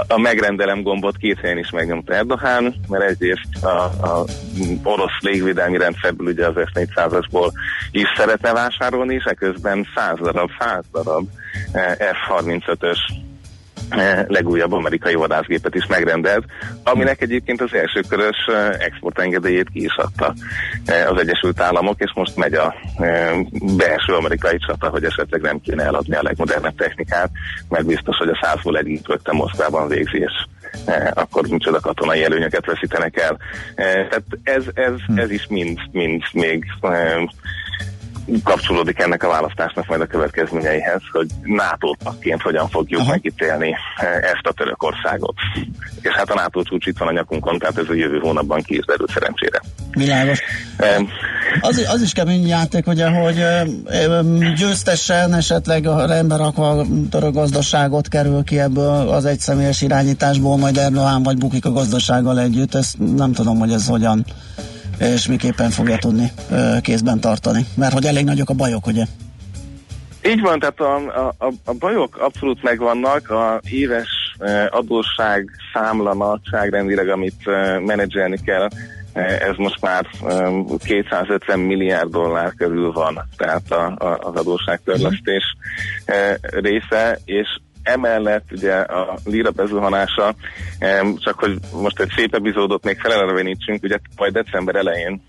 a 0.07 0.17
megrendelem 0.17 0.81
gombot 0.81 1.17
két 1.17 1.39
helyen 1.39 1.57
is 1.57 1.69
megnyomta 1.69 2.13
Erdogan, 2.13 2.75
mert 2.87 3.03
egyrészt 3.03 3.63
a, 3.63 3.83
a 3.83 4.25
orosz 4.83 5.19
légvédelmi 5.19 5.77
rendszerből 5.77 6.27
ugye 6.27 6.47
az 6.47 6.55
S-400-asból 6.55 7.51
is 7.91 8.07
szeretne 8.17 8.53
vásárolni, 8.53 9.13
és 9.13 9.23
eközben 9.23 9.87
száz 9.95 10.17
darab, 10.19 10.49
száz 10.59 10.83
darab 10.91 11.27
F-35-ös 11.97 12.97
eh, 13.09 13.22
legújabb 14.27 14.71
amerikai 14.71 15.13
vadászgépet 15.13 15.75
is 15.75 15.85
megrendelt, 15.85 16.45
aminek 16.83 17.21
egyébként 17.21 17.61
az 17.61 17.73
első 17.73 18.01
körös 18.09 18.37
eh, 18.47 18.69
exportengedélyét 18.79 19.69
ki 19.69 19.83
is 19.83 19.95
adta 19.95 20.33
eh, 20.85 21.11
az 21.11 21.19
Egyesült 21.19 21.59
Államok, 21.59 21.99
és 22.01 22.11
most 22.15 22.35
megy 22.35 22.53
a 22.53 22.75
belső 23.77 24.13
amerikai 24.13 24.57
csata, 24.57 24.89
hogy 24.89 25.03
esetleg 25.03 25.41
nem 25.41 25.61
kéne 25.61 25.83
eladni 25.83 26.15
a 26.15 26.23
legmodernebb 26.23 26.75
technikát, 26.75 27.29
mert 27.69 27.85
biztos, 27.85 28.17
hogy 28.17 28.29
a 28.29 28.39
százból 28.41 28.77
egyik 28.77 29.07
rögtön 29.07 29.35
Moszkvában 29.35 29.87
végzi, 29.87 30.17
és 30.17 30.31
akkor 31.13 31.47
micsoda 31.47 31.79
katonai 31.79 32.23
előnyöket 32.23 32.65
veszítenek 32.65 33.19
el. 33.19 33.37
Tehát 33.75 34.23
ez, 34.43 34.63
ez, 34.73 34.93
ez 35.15 35.31
is 35.31 35.47
mind, 35.47 35.79
mind 35.91 36.23
még 36.33 36.65
kapcsolódik 38.43 38.99
ennek 38.99 39.23
a 39.23 39.27
választásnak 39.27 39.87
majd 39.87 40.01
a 40.01 40.05
következményeihez, 40.05 41.01
hogy 41.11 41.27
NATO 41.43 41.95
tagként 42.03 42.41
hogyan 42.41 42.69
fogjuk 42.69 43.01
Aha. 43.01 43.09
megítélni 43.09 43.75
eh, 43.95 44.15
ezt 44.15 44.43
a 44.43 44.51
Törökországot. 44.51 45.35
És 46.01 46.11
hát 46.11 46.29
a 46.29 46.33
NATO 46.33 46.63
csúcs 46.63 46.85
itt 46.85 46.97
van 46.97 47.07
a 47.07 47.11
nyakunkon, 47.11 47.59
tehát 47.59 47.77
ez 47.77 47.89
a 47.89 47.93
jövő 47.93 48.19
hónapban 48.19 48.61
ki 48.61 48.77
is 48.77 48.85
derül 48.85 49.07
szerencsére. 49.13 49.61
Világos. 49.91 50.39
Um, 50.97 51.09
az, 51.61 51.87
az 51.93 52.01
is 52.01 52.11
kemény 52.11 52.47
játék, 52.47 52.87
ugye, 52.87 53.09
hogy 53.09 53.43
győztesen 54.55 55.33
esetleg 55.33 55.87
a 55.87 56.05
rendbe 56.05 56.35
rakva 56.35 56.69
a 56.69 56.85
török 57.09 57.33
gazdaságot 57.33 58.07
kerül 58.07 58.43
ki 58.43 58.59
ebből 58.59 59.09
az 59.09 59.25
egyszemélyes 59.25 59.81
irányításból, 59.81 60.57
majd 60.57 60.77
Erdogan 60.77 61.23
vagy 61.23 61.37
bukik 61.37 61.65
a 61.65 61.71
gazdasággal 61.71 62.39
együtt. 62.39 62.75
Ezt 62.75 62.95
nem 63.15 63.33
tudom, 63.33 63.59
hogy 63.59 63.71
ez 63.71 63.87
hogyan 63.87 64.25
és 65.03 65.27
miképpen 65.27 65.69
fogja 65.69 65.97
tudni 65.97 66.31
kézben 66.81 67.19
tartani. 67.19 67.65
Mert 67.75 67.93
hogy 67.93 68.05
elég 68.05 68.25
nagyok 68.25 68.49
a 68.49 68.53
bajok, 68.53 68.87
ugye? 68.87 69.03
Így 70.25 70.41
van, 70.41 70.59
tehát 70.59 70.79
a, 70.79 70.95
a, 71.37 71.51
a 71.65 71.73
bajok 71.73 72.17
abszolút 72.17 72.63
megvannak, 72.63 73.29
a 73.29 73.61
éves 73.69 74.37
adósság 74.69 75.49
számla 75.73 76.13
nagyságrendileg, 76.13 77.09
amit 77.09 77.45
menedzselni 77.85 78.39
kell, 78.45 78.67
ez 79.13 79.55
most 79.57 79.81
már 79.81 80.05
250 80.83 81.59
milliárd 81.59 82.09
dollár 82.09 82.53
körül 82.57 82.91
van, 82.91 83.27
tehát 83.37 83.71
a, 83.71 83.85
a, 83.97 84.17
az 84.21 84.35
adósságtörlesztés 84.35 85.43
része, 86.41 87.19
és 87.25 87.47
Emellett 87.83 88.45
ugye 88.51 88.73
a 88.73 89.17
lira 89.25 89.51
bezuhanása, 89.51 90.35
csak 91.17 91.39
hogy 91.39 91.57
most 91.81 91.99
egy 91.99 92.11
szép 92.15 92.35
epizódot 92.35 92.83
még 92.83 92.99
felelevenítsünk, 92.99 93.83
ugye 93.83 93.97
majd 94.15 94.33
december 94.33 94.75
elején 94.75 95.21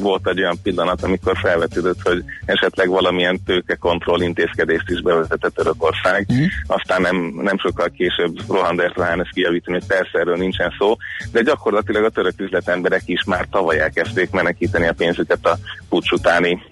volt 0.00 0.28
egy 0.28 0.40
olyan 0.40 0.58
pillanat, 0.62 1.02
amikor 1.02 1.36
felvetődött, 1.38 2.02
hogy 2.02 2.24
esetleg 2.44 2.88
valamilyen 2.88 3.40
tőkekontroll 3.46 4.20
intézkedést 4.20 4.90
is 4.90 5.02
bevezetett 5.02 5.54
Törökország. 5.54 6.26
Mm. 6.32 6.44
Aztán 6.66 7.00
nem, 7.00 7.16
nem 7.42 7.58
sokkal 7.58 7.88
később 7.88 8.36
Rohan 8.48 8.76
Dertlán 8.76 9.20
ezt 9.20 9.32
kijavítani, 9.32 9.78
hogy 9.78 9.86
persze 9.86 10.18
erről 10.18 10.36
nincsen 10.36 10.74
szó, 10.78 10.96
de 11.32 11.42
gyakorlatilag 11.42 12.04
a 12.04 12.10
török 12.10 12.40
üzletemberek 12.40 13.02
is 13.04 13.24
már 13.24 13.46
tavaly 13.50 13.80
elkezdték 13.80 14.30
menekíteni 14.30 14.86
a 14.86 14.92
pénzüket 14.92 15.46
a 15.46 15.58
pucs 15.88 16.10
utáni 16.10 16.62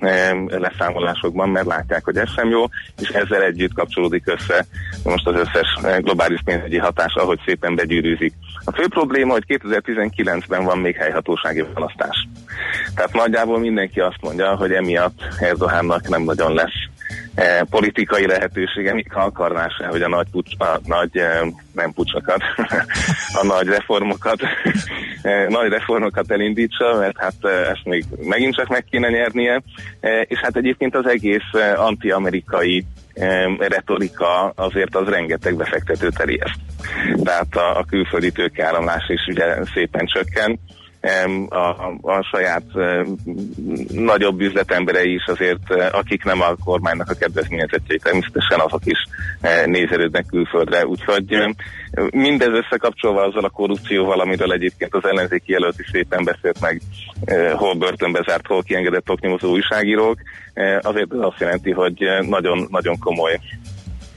leszámolásokban, 0.47 1.49
mert 1.49 1.67
látják, 1.67 2.05
hogy 2.05 2.17
ez 2.17 2.33
sem 2.35 2.51
jó, 2.51 2.65
és 3.01 3.09
ezzel 3.09 3.43
együtt 3.43 3.75
kapcsolódik 3.75 4.23
össze 4.27 4.67
most 5.05 5.27
az 5.35 5.41
összes 5.41 5.99
globális 5.99 6.41
pénzügyi 6.45 6.79
hatás, 6.79 7.15
ahogy 7.15 7.41
szépen 7.47 7.75
begyűrűzik. 7.75 8.33
A 8.65 8.73
fő 8.73 8.89
probléma, 8.89 9.33
hogy 9.33 9.45
2019-ben 9.49 10.65
van 10.65 10.79
még 10.79 10.97
helyhatósági 10.97 11.65
választás. 11.75 12.29
Tehát 12.95 13.13
nagyjából 13.13 13.59
mindenki 13.59 14.01
azt 14.01 14.21
mondja, 14.21 14.57
hogy 14.57 14.73
emiatt 14.73 15.19
Erdohánnak 15.39 16.09
nem 16.09 16.23
nagyon 16.23 16.55
lesz 16.55 16.89
eh, 17.35 17.61
politikai 17.71 18.27
lehetősége, 18.27 18.95
még 18.95 19.13
ha 19.13 19.21
akarná 19.21 19.69
se, 19.69 19.87
hogy 19.87 20.03
a 20.03 20.09
nagy, 20.09 20.27
pucs, 20.31 20.51
a 20.59 20.81
nagy 20.85 21.17
eh, 21.17 21.41
nem 21.73 21.93
pucsokat, 21.93 22.43
a 23.41 23.47
nagy 23.47 23.67
reformokat, 23.67 24.41
eh, 25.23 25.47
nagy 25.49 25.69
reformokat 25.69 26.31
elindítsa, 26.31 26.97
mert 26.99 27.19
hát 27.19 27.35
eh, 27.41 27.71
ezt 27.71 27.85
még 27.85 28.05
megint 28.23 28.55
csak 28.55 28.69
meg 28.69 28.85
kéne 28.91 29.09
nyernie, 29.09 29.63
eh, 30.01 30.21
és 30.27 30.39
hát 30.39 30.57
egyébként 30.57 30.95
az 30.95 31.07
egész 31.07 31.53
eh, 31.53 31.85
anti-amerikai 31.85 32.85
retorika 33.59 34.53
azért 34.57 34.95
az 34.97 35.09
rengeteg 35.09 35.57
befektetőt 35.57 36.21
elieszt. 36.21 36.61
Tehát 37.25 37.57
a, 37.57 37.79
a 37.79 37.85
külföldi 37.85 38.31
tőkeáramlás 38.31 39.09
is 39.09 39.27
ugye 39.27 39.65
szépen 39.75 40.07
csökken, 40.07 40.59
a, 41.49 41.69
a 42.03 42.23
saját 42.31 42.65
nagyobb 43.89 44.41
üzletemberei 44.41 45.15
is 45.15 45.25
azért, 45.27 45.75
akik 45.93 46.25
nem 46.25 46.41
a 46.41 46.55
kormánynak 46.65 47.11
a 47.11 47.15
kedvezményezettjei, 47.15 47.99
természetesen 47.99 48.61
azok 48.61 48.81
is 48.85 48.99
nézelődnek 49.65 50.27
külföldre. 50.27 50.87
Úgyhogy 50.87 51.55
mindez 52.11 52.49
összekapcsolva 52.49 53.23
azzal 53.23 53.45
a 53.45 53.49
korrupcióval, 53.49 54.21
amiről 54.21 54.53
egyébként 54.53 54.95
az 54.95 55.05
ellenzéki 55.05 55.53
jelölt 55.53 55.79
is 55.81 55.89
szépen 55.93 56.25
beszélt 56.25 56.61
meg, 56.61 56.81
hol 57.53 57.75
börtönbe 57.75 58.25
zárt, 58.27 58.47
hol 58.47 58.63
kiengedett 58.63 59.11
oknyomozó 59.11 59.51
újságírók, 59.51 60.19
azért 60.81 61.13
az 61.13 61.19
azt 61.21 61.41
jelenti, 61.41 61.71
hogy 61.71 62.05
nagyon, 62.29 62.67
nagyon 62.71 62.99
komoly 62.99 63.41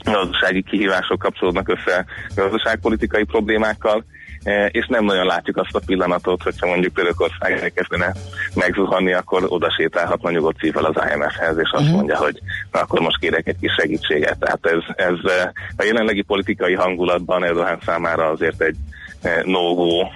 gazdasági 0.03 0.63
kihívások 0.63 1.19
kapcsolódnak 1.19 1.69
össze 1.69 2.05
gazdaságpolitikai 2.35 3.23
problémákkal, 3.23 4.03
E, 4.03 4.32
és 4.67 4.85
nem 4.87 5.05
nagyon 5.05 5.25
látjuk 5.25 5.57
azt 5.57 5.75
a 5.75 5.81
pillanatot, 5.85 6.43
hogyha 6.43 6.67
mondjuk 6.67 6.93
Törökország 6.93 7.59
elkezdene 7.61 8.13
megzuhanni, 8.55 9.13
akkor 9.13 9.45
oda 9.47 9.73
sétálhatna 9.77 10.31
nyugodt 10.31 10.59
szívvel 10.59 10.85
az 10.85 11.03
IMF-hez, 11.13 11.57
és 11.57 11.69
azt 11.71 11.83
uh-huh. 11.83 11.97
mondja, 11.97 12.17
hogy 12.17 12.39
na, 12.71 12.79
akkor 12.79 12.99
most 12.99 13.19
kérek 13.19 13.47
egy 13.47 13.59
kis 13.59 13.73
segítséget. 13.79 14.37
Tehát 14.39 14.65
ez, 14.65 15.05
ez 15.05 15.31
e, 15.31 15.51
a 15.75 15.83
jelenlegi 15.83 16.21
politikai 16.21 16.73
hangulatban 16.73 17.43
Erdogan 17.43 17.79
számára 17.85 18.29
azért 18.29 18.61
egy 18.61 18.75
e, 19.21 19.41
no-go 19.45 20.07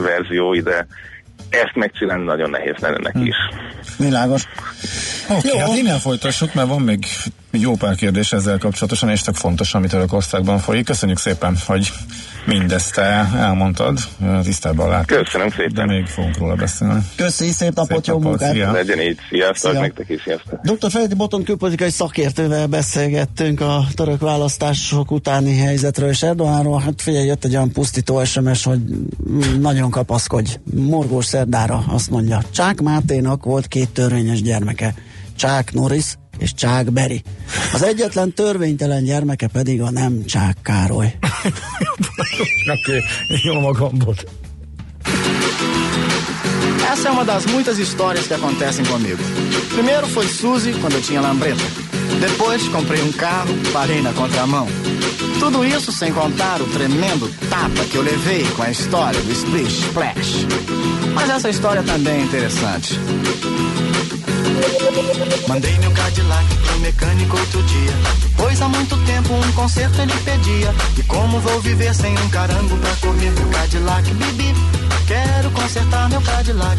verzió 0.00 0.52
ide 0.54 0.86
ezt 1.50 1.74
megcsinálni 1.74 2.24
nagyon 2.24 2.50
nehéz 2.50 2.74
lenne 2.78 2.98
neki 3.02 3.26
is. 3.26 3.36
Világos. 3.96 4.42
Oké, 5.28 5.48
okay, 5.48 5.60
hát 5.60 5.76
innen 5.76 5.98
folytassuk, 5.98 6.54
mert 6.54 6.68
van 6.68 6.80
még 6.80 7.06
jó 7.50 7.74
pár 7.74 7.94
kérdés 7.94 8.32
ezzel 8.32 8.58
kapcsolatosan, 8.58 9.08
és 9.08 9.22
tök 9.22 9.34
fontos, 9.34 9.74
amit 9.74 9.90
Törökországban 9.90 10.58
folyik. 10.58 10.84
Köszönjük 10.84 11.18
szépen, 11.18 11.56
hogy 11.66 11.92
mindezt 12.48 12.94
te 12.94 13.30
elmondtad, 13.36 13.98
tisztában 14.42 14.88
látod. 14.88 15.06
Köszönöm 15.24 15.50
szépen. 15.50 15.74
De 15.74 15.86
még 15.86 16.06
fogunk 16.06 16.38
róla 16.38 16.54
beszélni. 16.54 17.00
Köszi, 17.16 17.50
szép 17.50 17.74
napot, 17.74 18.04
szép 18.04 18.04
jó 18.04 18.14
napot, 18.14 18.28
munkát. 18.28 18.52
Szia. 18.52 18.72
Legyen 18.72 19.00
így, 19.00 19.18
sziasztok, 19.30 19.70
Szia. 19.70 19.80
nektek 19.80 20.08
is, 20.08 20.22
sziasztok. 20.22 20.60
Dr. 20.60 20.90
Fejti 20.90 21.14
Boton 21.14 21.44
külpolitikai 21.44 21.90
szakértővel 21.90 22.66
beszélgettünk 22.66 23.60
a 23.60 23.84
török 23.94 24.20
választások 24.20 25.10
utáni 25.10 25.56
helyzetről, 25.58 26.08
és 26.08 26.22
Erdoganról, 26.22 26.80
hát 26.80 27.02
figyelj, 27.02 27.26
jött 27.26 27.44
egy 27.44 27.54
olyan 27.54 27.72
pusztító 27.72 28.24
SMS, 28.24 28.64
hogy 28.64 28.80
nagyon 29.60 29.90
kapaszkodj. 29.90 30.58
Morgós 30.74 31.24
szerdára 31.24 31.84
azt 31.88 32.10
mondja, 32.10 32.42
Csák 32.50 32.80
Máténak 32.80 33.44
volt 33.44 33.66
két 33.66 33.90
törvényes 33.90 34.42
gyermeke. 34.42 34.94
Csák 35.36 35.72
Norris 35.72 36.04
és 36.38 36.54
Csák 36.54 36.92
Beri. 36.92 37.22
Az 37.72 37.82
egyetlen 37.82 38.32
törvénytelen 38.32 39.04
gyermeke 39.04 39.46
pedig 39.46 39.82
a 39.82 39.90
nem 39.90 40.24
Csák 40.24 40.56
Károly. 40.62 41.14
Oké, 42.74 43.02
jó 43.42 43.60
magamból. 43.60 44.14
Essa 46.92 47.08
é 47.08 47.12
uma 47.12 47.24
das 47.24 47.44
muitas 47.44 47.78
histórias 47.78 48.26
que 48.26 48.34
acontecem 48.34 48.84
comigo. 48.84 49.22
Primeiro 49.74 50.06
foi 50.06 50.26
Suzy, 50.26 50.72
quando 50.80 50.94
eu 50.94 51.02
tinha 51.02 51.20
lambreta. 51.20 51.62
Depois 52.20 52.68
comprei 52.68 53.02
um 53.02 53.12
carro, 53.12 53.54
parei 53.72 54.00
na 54.00 54.12
contramão. 54.12 54.66
Tudo 55.38 55.64
isso 55.64 55.92
sem 55.92 56.12
contar 56.12 56.60
o 56.60 56.66
tremendo 56.66 57.28
tapa 57.48 57.84
que 57.84 57.96
eu 57.96 58.02
levei 58.02 58.44
com 58.56 58.62
a 58.62 58.70
história 58.70 59.20
do 59.20 59.32
Splish 59.32 59.84
Splash. 59.86 60.46
Mas 61.14 61.30
essa 61.30 61.48
história 61.48 61.82
também 61.82 62.20
é 62.20 62.24
interessante. 62.24 62.98
Mandei 65.48 65.78
meu 65.78 65.90
Cadillac 65.92 66.56
pro 66.56 66.78
mecânico 66.80 67.38
outro 67.38 67.62
dia. 67.62 67.92
Pois 68.36 68.60
há 68.60 68.68
muito 68.68 68.96
tempo 69.04 69.34
um 69.34 69.52
conserto 69.52 70.00
ele 70.00 70.12
pedia. 70.24 70.74
E 70.96 71.02
como 71.04 71.40
vou 71.40 71.60
viver 71.60 71.94
sem 71.94 72.16
um 72.18 72.28
carango 72.28 72.76
pra 72.76 72.94
correr 72.96 73.30
meu 73.30 73.48
Cadillac, 73.48 74.14
bibi? 74.14 74.54
Quero 75.06 75.50
consertar 75.52 76.08
meu 76.10 76.20
Cadillac. 76.20 76.78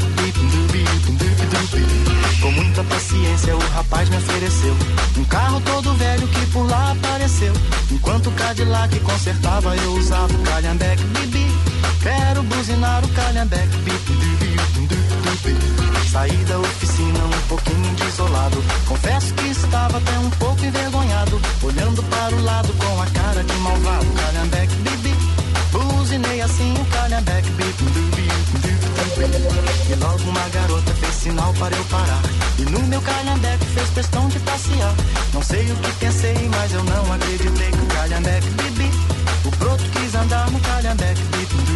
Com 2.41 2.51
muita 2.51 2.83
paciência 2.83 3.55
o 3.55 3.59
rapaz 3.73 4.07
me 4.07 4.17
ofereceu 4.17 4.75
um 5.17 5.25
carro 5.25 5.59
todo 5.61 5.93
velho 5.95 6.27
que 6.27 6.45
por 6.47 6.69
lá 6.69 6.91
apareceu. 6.91 7.53
Enquanto 7.91 8.27
o 8.27 8.31
Cadillac 8.31 8.97
consertava 9.01 9.75
eu 9.75 9.93
usava 9.93 10.33
o 10.33 10.43
calhambeque, 10.43 11.03
bibi. 11.03 11.47
Quero 12.01 12.43
buzinar 12.43 13.03
o 13.03 13.07
calhambeque, 13.09 13.77
bibi. 13.77 14.48
Saí 16.11 16.35
da 16.45 16.57
oficina 16.57 17.19
um 17.23 17.47
pouquinho 17.47 17.93
desolado. 17.93 18.63
Confesso 18.87 19.31
que 19.35 19.47
estava 19.49 19.97
até 19.99 20.17
um 20.17 20.29
pouco 20.31 20.65
envergonhado. 20.65 21.39
Olhando 21.61 22.01
para 22.01 22.35
o 22.35 22.43
lado 22.43 22.73
com 22.73 23.01
a 23.01 23.05
cara 23.05 23.43
de 23.43 23.53
malvado. 23.53 24.05
Calhambeque, 24.07 24.75
bibi. 24.77 25.15
Buzinei 25.71 26.41
assim 26.41 26.73
o 26.73 26.85
calhambeque, 26.85 27.51
bibi. 27.51 28.29
E 29.87 29.95
logo 30.03 30.29
uma 30.31 30.49
garota 30.49 30.95
fez 30.95 31.13
sinal 31.13 31.53
para 31.53 31.75
eu 31.75 31.85
parar. 31.85 32.21
E 32.57 32.63
no 32.63 32.79
meu 32.87 33.01
calhambeque 33.01 33.65
fez 33.65 33.89
questão 33.91 34.27
de 34.29 34.39
passear. 34.39 34.95
Não 35.31 35.43
sei 35.43 35.71
o 35.71 35.75
que 35.75 35.91
pensei, 35.99 36.49
mas 36.49 36.73
eu 36.73 36.83
não 36.85 37.13
acreditei 37.13 37.69
que 37.69 37.81
o 37.81 37.85
calhambeque, 37.85 38.49
bibi. 38.49 38.91
O 39.45 39.51
broto 39.57 39.83
quis 39.91 40.15
andar 40.15 40.49
no 40.49 40.59
calhambeque, 40.59 41.21
bibi. 41.21 41.69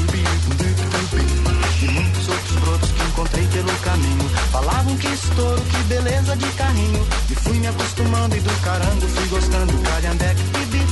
E 1.84 1.88
muitos 1.92 2.30
outros 2.30 2.56
brotos 2.62 2.92
que 2.92 3.04
encontrei 3.04 3.46
pelo 3.48 3.74
caminho. 3.80 4.30
Falavam 4.52 4.96
que 4.96 5.08
estouro, 5.08 5.62
que 5.62 5.84
beleza 5.84 6.36
de 6.38 6.48
carrinho. 6.54 7.08
E 7.30 7.36
fui 7.36 7.60
me 7.60 7.68
acostumando 7.68 8.38
e 8.38 8.40
do 8.40 8.62
carango 8.62 9.08
fui 9.08 9.28
gostando. 9.28 9.74
Calhambeque, 9.84 10.44
bibi. 10.44 10.88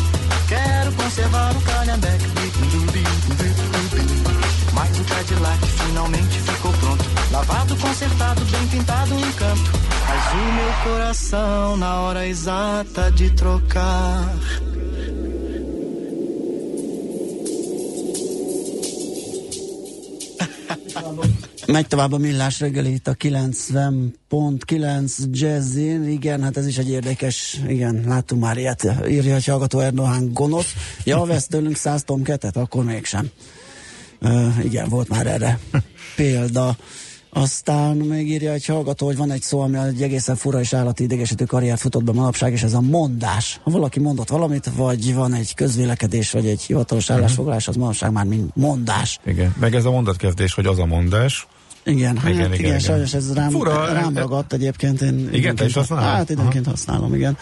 Quero 0.50 0.92
conservar 0.92 1.56
o 1.56 1.62
calhambeque, 1.62 2.28
bibi. 2.28 3.04
Mas 4.74 5.00
o 5.00 5.04
Cadillac 5.06 5.66
finalmente 5.66 6.40
ficou 6.40 6.74
pronto. 6.74 7.06
Lavado, 7.32 7.76
consertado, 7.78 8.46
bem 8.46 8.68
pintado, 8.68 9.16
um 9.16 9.20
encanto. 9.20 9.72
Mas 10.10 10.34
o 10.34 10.54
meu 10.54 10.74
coração, 10.84 11.78
na 11.78 12.02
hora 12.02 12.28
exata 12.28 13.10
de 13.12 13.30
trocar 13.30 14.28
Megy 21.68 21.88
tovább 21.88 22.12
a 22.12 22.18
millás 22.18 22.60
reggeli 22.60 22.94
itt 22.94 23.08
a 23.08 23.16
90.9 23.16 25.12
Jazzin. 25.32 26.10
Igen, 26.10 26.44
hát 26.44 26.58
ez 26.58 26.68
is 26.68 26.78
egy 26.78 26.90
érdekes, 26.90 27.62
igen, 27.68 28.04
láttunk 28.08 28.42
már 28.42 28.58
ilyet. 28.58 28.88
Írja, 29.10 29.34
hogy 29.34 29.46
hallgató 29.46 29.80
Erdogan 29.80 30.34
gonosz. 30.34 30.74
Ja, 31.04 31.24
vesz 31.24 31.48
tőlünk 31.48 31.76
100 31.76 32.04
tomketet, 32.04 32.58
akkor 32.58 32.84
mégsem. 32.84 33.30
Uh, 34.22 34.66
igen, 34.66 34.90
volt 34.90 35.10
már 35.10 35.28
erre 35.28 35.60
példa. 36.16 36.78
Aztán 37.34 37.98
még 37.98 38.30
írja 38.30 38.52
egy 38.52 38.66
hallgató, 38.66 39.06
hogy 39.06 39.18
van 39.18 39.32
egy 39.32 39.42
szó, 39.42 39.60
ami 39.60 39.78
egy 39.78 40.02
egészen 40.02 40.36
fura 40.36 40.60
és 40.60 40.74
állati 40.74 41.04
idegesítő 41.04 41.46
karriert 41.46 41.80
futott 41.80 42.04
be 42.04 42.12
manapság, 42.12 42.52
és 42.52 42.64
ez 42.64 42.74
a 42.74 42.82
mondás. 42.82 43.60
Ha 43.64 43.72
valaki 43.72 44.00
mondott 44.00 44.30
valamit, 44.30 44.70
vagy 44.76 45.14
van 45.16 45.34
egy 45.34 45.54
közvélekedés, 45.54 46.32
vagy 46.32 46.48
egy 46.48 46.62
hivatalos 46.62 47.08
mhm. 47.08 47.18
állásfoglalás, 47.18 47.68
az 47.68 47.76
manapság 47.76 48.12
már 48.12 48.26
mind 48.26 48.50
mondás. 48.54 49.20
Igen, 49.26 49.56
meg 49.60 49.76
ez 49.76 49.86
a 49.86 49.92
mondatkezdés, 49.92 50.54
hogy 50.54 50.66
az 50.66 50.80
a 50.80 50.86
mondás, 50.86 51.48
igen, 51.84 52.18
hát 52.18 52.30
igen, 52.30 52.54
igen, 52.54 52.66
igen, 52.66 52.80
sajnos 52.80 53.14
ez 53.14 53.34
rám, 53.34 53.50
Fura, 53.50 53.94
rám 53.94 54.18
ragadt 54.18 54.54
egyébként. 54.54 55.02
Én 55.02 55.30
igen, 55.32 55.56
te 55.56 55.66
is 55.66 55.74
használod? 55.74 56.06
Hát 56.06 56.30
időnként 56.30 56.66
Aha. 56.66 56.76
használom, 56.76 57.14
igen. 57.14 57.38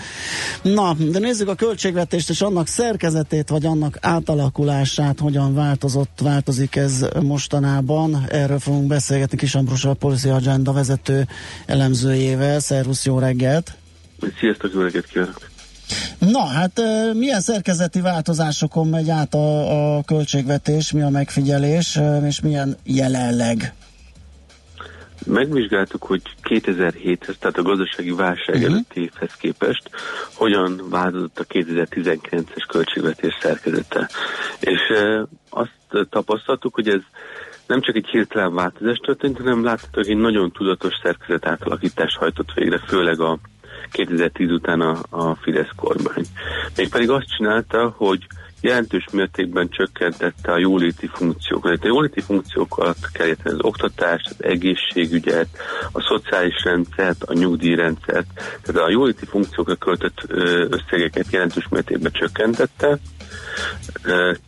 Na, 0.61 0.93
de 0.93 1.19
nézzük 1.19 1.47
a 1.47 1.55
költségvetést 1.55 2.29
és 2.29 2.41
annak 2.41 2.67
szerkezetét, 2.67 3.49
vagy 3.49 3.65
annak 3.65 3.97
átalakulását, 4.01 5.19
hogyan 5.19 5.53
változott, 5.53 6.19
változik 6.21 6.75
ez 6.75 7.05
mostanában. 7.21 8.25
Erről 8.29 8.59
fogunk 8.59 8.87
beszélgetni 8.87 9.37
Kis 9.37 9.55
Ambrus, 9.55 9.85
a 9.85 9.93
Policy 9.93 10.29
Agenda 10.29 10.71
vezető 10.71 11.27
elemzőjével. 11.65 12.59
Szervusz, 12.59 13.05
jó 13.05 13.19
reggelt! 13.19 13.73
Sziasztok, 14.39 14.71
jó 14.73 14.81
reggelt 14.81 15.05
kívánok! 15.05 15.49
Na, 16.19 16.45
hát 16.45 16.81
milyen 17.13 17.41
szerkezeti 17.41 18.01
változásokon 18.01 18.87
megy 18.87 19.09
át 19.09 19.33
a, 19.33 19.97
a 19.97 20.03
költségvetés, 20.03 20.91
mi 20.91 21.01
a 21.01 21.09
megfigyelés, 21.09 21.99
és 22.25 22.39
milyen 22.39 22.77
jelenleg? 22.83 23.73
Megvizsgáltuk, 25.25 26.03
hogy 26.03 26.21
2007-hez, 26.43 27.35
tehát 27.39 27.57
a 27.57 27.61
gazdasági 27.61 28.11
válság 28.11 28.55
uh-huh. 28.55 28.71
előtti 28.71 29.01
évhez 29.01 29.35
képest, 29.35 29.89
hogyan 30.33 30.81
változott 30.89 31.39
a 31.39 31.45
2019-es 31.45 32.63
költségvetés 32.67 33.37
szerkezete. 33.41 34.09
És 34.59 34.79
e, 34.89 35.25
azt 35.49 36.07
tapasztaltuk, 36.09 36.73
hogy 36.73 36.87
ez 36.89 37.01
nem 37.67 37.81
csak 37.81 37.95
egy 37.95 38.07
hirtelen 38.07 38.53
változás 38.53 38.97
történt, 38.97 39.37
hanem 39.37 39.63
láthatók 39.63 40.07
egy 40.07 40.17
nagyon 40.17 40.51
tudatos 40.51 40.93
szerkezet 41.03 41.45
átalakítást 41.45 42.17
hajtott 42.17 42.53
végre, 42.53 42.79
főleg 42.87 43.19
a 43.19 43.39
2010 43.91 44.51
után 44.51 44.81
a, 44.81 44.97
a 45.09 45.35
Fidesz 45.35 45.71
kormány. 45.75 46.25
Mégpedig 46.75 47.09
azt 47.09 47.35
csinálta, 47.37 47.93
hogy 47.97 48.27
jelentős 48.61 49.05
mértékben 49.11 49.69
csökkentette 49.69 50.51
a 50.51 50.57
jóléti 50.57 51.07
funkciókat. 51.07 51.83
A 51.83 51.87
jóléti 51.87 52.21
funkciókat 52.21 52.97
kell 53.13 53.27
érteni 53.27 53.55
az 53.55 53.65
oktatást, 53.65 54.27
az 54.29 54.43
egészségügyet, 54.43 55.47
a 55.91 56.01
szociális 56.01 56.63
rendszert, 56.63 57.23
a 57.23 57.33
nyugdíjrendszert. 57.33 58.27
Tehát 58.61 58.81
a 58.81 58.89
jóléti 58.89 59.25
funkciókra 59.25 59.75
költött 59.75 60.23
összegeket 60.69 61.31
jelentős 61.31 61.67
mértékben 61.69 62.11
csökkentette. 62.11 62.97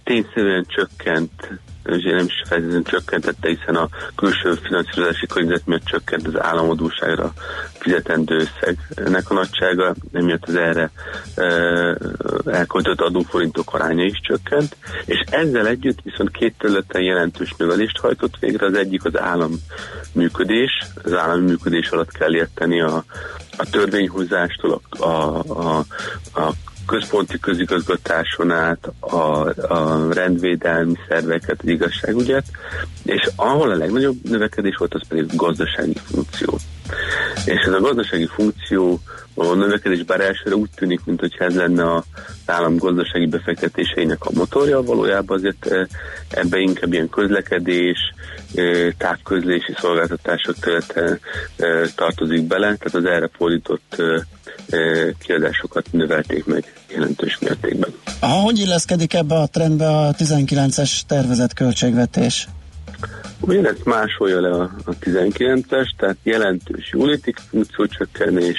Tényszerűen 0.03 0.65
csökkent 0.67 1.59
nem 1.83 2.25
is 2.25 2.43
feltétlenül 2.47 2.83
csökkentette, 2.83 3.47
hiszen 3.47 3.75
a 3.75 3.89
külső 4.15 4.53
finanszírozási 4.53 5.27
környezet 5.27 5.65
miatt 5.65 5.85
csökkent 5.85 6.27
az 6.27 6.41
államadóságra 6.41 7.33
fizetendő 7.79 8.35
összeg. 8.35 8.77
Ennek 8.95 9.29
a 9.29 9.33
nagysága, 9.33 9.95
emiatt 10.11 10.45
az 10.45 10.55
erre 10.55 10.91
e, 11.35 11.43
elköltött 12.45 13.01
adóforintok 13.01 13.73
aránya 13.73 14.03
is 14.03 14.19
csökkent, 14.21 14.75
és 15.05 15.19
ezzel 15.29 15.67
együtt 15.67 16.01
viszont 16.03 16.31
két 16.31 16.55
területen 16.57 17.01
jelentős 17.01 17.53
növelést 17.57 17.97
hajtott 17.97 18.37
végre. 18.39 18.65
Az 18.65 18.73
egyik 18.73 19.05
az 19.05 19.19
állam 19.19 19.51
működés, 20.13 20.71
az 21.03 21.13
állami 21.13 21.45
működés 21.45 21.89
alatt 21.89 22.11
kell 22.11 22.35
érteni 22.35 22.81
a, 22.81 23.03
a 23.57 23.69
törvényhozástól, 23.69 24.81
a, 24.89 25.05
a, 25.05 25.39
a, 25.47 25.85
a 26.41 26.51
központi 26.91 27.39
közigazgatáson 27.39 28.51
át 28.51 28.91
a, 28.99 29.15
a 29.73 30.13
rendvédelmi 30.13 30.93
szerveket, 31.07 31.59
az 31.61 31.67
igazságügyet, 31.67 32.45
és 33.03 33.29
ahol 33.35 33.71
a 33.71 33.75
legnagyobb 33.75 34.15
növekedés 34.23 34.75
volt, 34.75 34.93
az 34.93 35.07
pedig 35.07 35.25
a 35.31 35.35
gazdasági 35.35 35.97
funkció. 36.03 36.57
És 37.45 37.61
ez 37.65 37.73
a 37.73 37.79
gazdasági 37.79 38.25
funkció 38.25 39.01
a 39.35 39.53
növekedés 39.53 40.03
bár 40.03 40.21
elsőre 40.21 40.55
úgy 40.55 40.69
tűnik, 40.75 40.99
mint 41.05 41.19
hogy 41.19 41.35
ez 41.39 41.55
lenne 41.55 41.83
a 41.83 42.03
állam 42.45 42.77
gazdasági 42.77 43.25
befektetéseinek 43.25 44.25
a 44.25 44.31
motorja, 44.33 44.81
valójában 44.81 45.37
azért 45.37 45.65
eh, 45.67 45.87
ebbe 46.29 46.59
inkább 46.59 46.93
ilyen 46.93 47.09
közlekedés, 47.09 47.97
eh, 48.53 48.87
távközlési 48.97 49.73
szolgáltatások 49.77 50.55
területe 50.55 51.19
eh, 51.55 51.87
tartozik 51.95 52.47
bele, 52.47 52.75
tehát 52.75 52.95
az 52.95 53.05
erre 53.05 53.29
fordított 53.37 54.01
kiadásokat 55.19 55.91
növelték 55.91 56.45
meg 56.45 56.73
jelentős 56.93 57.39
mértékben. 57.39 57.93
Aha, 58.19 58.39
hogy 58.39 58.59
illeszkedik 58.59 59.13
ebbe 59.13 59.35
a 59.35 59.47
trendbe 59.47 59.87
a 59.87 60.13
19-es 60.13 60.99
tervezett 61.07 61.53
költségvetés? 61.53 62.47
Ugyanezt 63.39 63.85
másolja 63.85 64.41
le 64.41 64.49
a, 64.49 64.61
a 64.85 64.95
19-es, 65.01 65.95
tehát 65.97 66.17
jelentős 66.23 66.89
jóléti 66.91 67.33
funkciócsökkenés, 67.49 68.57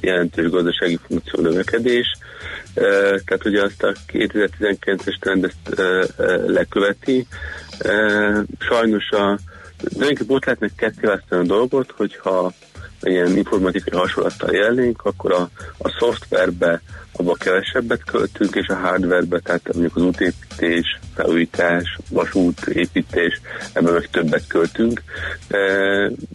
jelentős 0.00 0.50
gazdasági 0.50 0.98
funkció 1.06 1.42
növekedés, 1.42 2.06
tehát 3.24 3.44
ugye 3.44 3.62
azt 3.62 3.82
a 3.82 3.94
2019-es 4.12 5.18
trend 5.20 5.44
ezt 5.44 5.80
leköveti. 6.46 7.26
Sajnos 8.58 9.10
a 9.10 9.38
de 9.96 10.08
inkább 10.08 10.30
ott 10.30 10.44
lehetne 10.44 10.68
ketté 10.76 11.06
a 11.28 11.42
dolgot, 11.42 11.90
hogyha 11.96 12.52
ilyen 13.02 13.36
informatikai 13.36 13.98
hasonlattal 13.98 14.54
jelnénk, 14.54 15.02
akkor 15.04 15.32
a, 15.32 15.48
a 15.78 15.96
szoftverbe 15.98 16.82
abba 17.18 17.34
kevesebbet 17.34 18.04
költünk, 18.04 18.54
és 18.54 18.66
a 18.66 18.74
hardwarebe, 18.74 19.38
tehát 19.38 19.72
mondjuk 19.72 19.96
az 19.96 20.02
útépítés, 20.02 20.98
felújítás, 21.14 21.98
vasútépítés, 22.10 23.40
ebben 23.72 23.92
meg 23.92 24.08
többet 24.10 24.46
költünk. 24.46 25.02
E, 25.48 25.58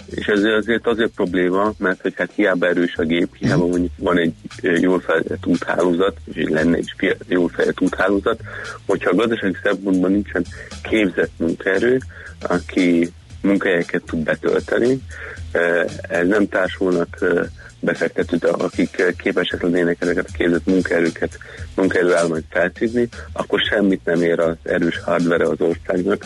és 0.05 0.25
ez 0.25 0.43
azért 0.43 0.87
azért 0.87 1.11
probléma, 1.11 1.73
mert 1.77 2.01
hogy 2.01 2.13
hát 2.17 2.31
hiába 2.35 2.67
erős 2.67 2.95
a 2.95 3.03
gép, 3.03 3.35
hiába 3.35 3.67
mondjuk 3.67 3.91
van 3.97 4.17
egy 4.17 4.33
jól 4.61 4.99
fejlett 4.99 5.45
úthálózat, 5.45 6.17
és 6.33 6.49
lenne 6.49 6.77
egy 6.77 7.17
jól 7.27 7.49
fejlett 7.49 7.81
úthálózat, 7.81 8.39
hogyha 8.85 9.09
a 9.09 9.15
gazdasági 9.15 9.57
szempontban 9.63 10.11
nincsen 10.11 10.45
képzett 10.81 11.31
munkaerő, 11.37 11.99
aki 12.41 13.11
munkahelyeket 13.43 14.03
tud 14.03 14.23
betölteni. 14.23 14.99
Ez 16.01 16.27
nem 16.27 16.47
társulnak 16.47 17.17
befektetőt, 17.83 18.45
akik 18.45 19.15
képesek 19.17 19.61
lennének 19.61 19.97
ezeket 19.99 20.25
a 20.27 20.37
képzett 20.37 20.65
munkaerőket, 20.65 21.37
munkaerőállományt 21.75 22.45
felcízni, 22.49 23.09
akkor 23.33 23.59
semmit 23.69 24.05
nem 24.05 24.21
ér 24.21 24.39
az 24.39 24.55
erős 24.63 24.99
hardware 24.99 25.47
az 25.47 25.61
országnak, 25.61 26.25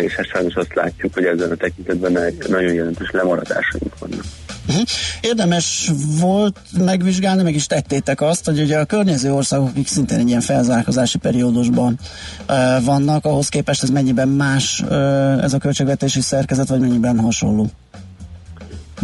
és 0.00 0.14
hát 0.14 0.26
sajnos 0.26 0.54
azt 0.54 0.74
látjuk, 0.74 1.14
hogy 1.14 1.24
ezen 1.24 1.50
a 1.50 1.56
tekintetben 1.56 2.34
nagyon 2.48 2.72
jelentős 2.72 3.10
lemaradásaink 3.10 3.98
vannak. 3.98 4.24
Uh-huh. 4.68 4.82
Érdemes 5.20 5.90
volt 6.20 6.58
megvizsgálni, 6.78 7.42
meg 7.42 7.54
is 7.54 7.66
tettétek 7.66 8.20
azt, 8.20 8.44
hogy 8.44 8.60
ugye 8.60 8.78
a 8.78 8.84
környező 8.84 9.32
országok, 9.32 9.68
akik 9.68 9.86
szintén 9.86 10.18
egy 10.18 10.28
ilyen 10.28 10.40
felzárkozási 10.40 11.18
periódusban 11.18 11.98
uh, 12.48 12.84
vannak, 12.84 13.24
ahhoz 13.24 13.48
képest 13.48 13.82
ez 13.82 13.90
mennyiben 13.90 14.28
más 14.28 14.80
uh, 14.80 15.42
ez 15.42 15.52
a 15.52 15.58
költségvetési 15.58 16.20
szerkezet, 16.20 16.68
vagy 16.68 16.80
mennyiben 16.80 17.18
hasonló? 17.18 17.70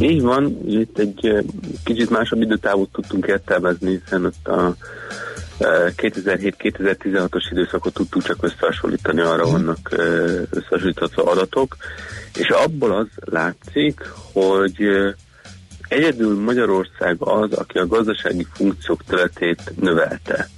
Így 0.01 0.23
van, 0.23 0.59
itt 0.67 0.99
egy 0.99 1.45
kicsit 1.85 2.11
másabb 2.11 2.41
időtávot 2.41 2.93
tudtunk 2.93 3.27
értelmezni, 3.27 4.01
hiszen 4.03 4.25
ott 4.25 4.49
a 4.49 4.75
2007-2016-os 5.59 7.49
időszakot 7.51 7.95
tudtuk 7.95 8.23
csak 8.23 8.37
összehasonlítani, 8.41 9.21
arra 9.21 9.43
mhm. 9.43 9.53
vannak 9.53 9.89
összehasonlítható 10.51 11.27
adatok, 11.27 11.77
és 12.35 12.49
abból 12.49 12.97
az 12.97 13.07
látszik, 13.25 14.01
hogy 14.33 14.89
Egyedül 15.89 16.41
Magyarország 16.41 17.17
az, 17.19 17.53
aki 17.53 17.79
a 17.79 17.87
gazdasági 17.87 18.47
funkciók 18.53 19.05
területét 19.05 19.73
növelte. 19.81 20.49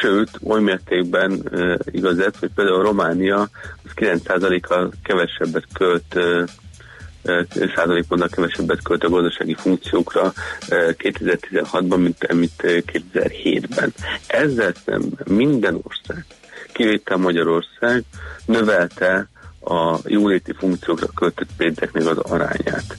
Sőt, 0.00 0.30
oly 0.44 0.60
mértékben 0.60 1.50
igaz 1.84 2.18
ez, 2.18 2.32
hogy 2.38 2.50
például 2.54 2.82
Románia 2.82 3.40
az 3.84 3.90
9%-kal 3.96 4.92
kevesebbet 5.02 5.64
költ 5.72 6.18
százalékponttal 7.74 8.28
kevesebbet 8.28 8.82
költ 8.82 9.04
a 9.04 9.08
gazdasági 9.08 9.54
funkciókra 9.54 10.32
2016-ban, 10.68 11.98
mint, 11.98 12.32
mint 12.32 12.52
2007-ben. 12.62 13.92
Ezzel 14.26 14.72
szemben 14.84 15.26
minden 15.26 15.78
ország, 15.82 16.24
kivétel 16.72 17.16
Magyarország, 17.16 18.04
növelte 18.46 19.28
a 19.68 19.98
jóléti 20.04 20.52
funkciókra 20.58 21.06
költött 21.14 21.48
pénzeknek 21.56 22.06
az 22.06 22.18
arányát. 22.18 22.96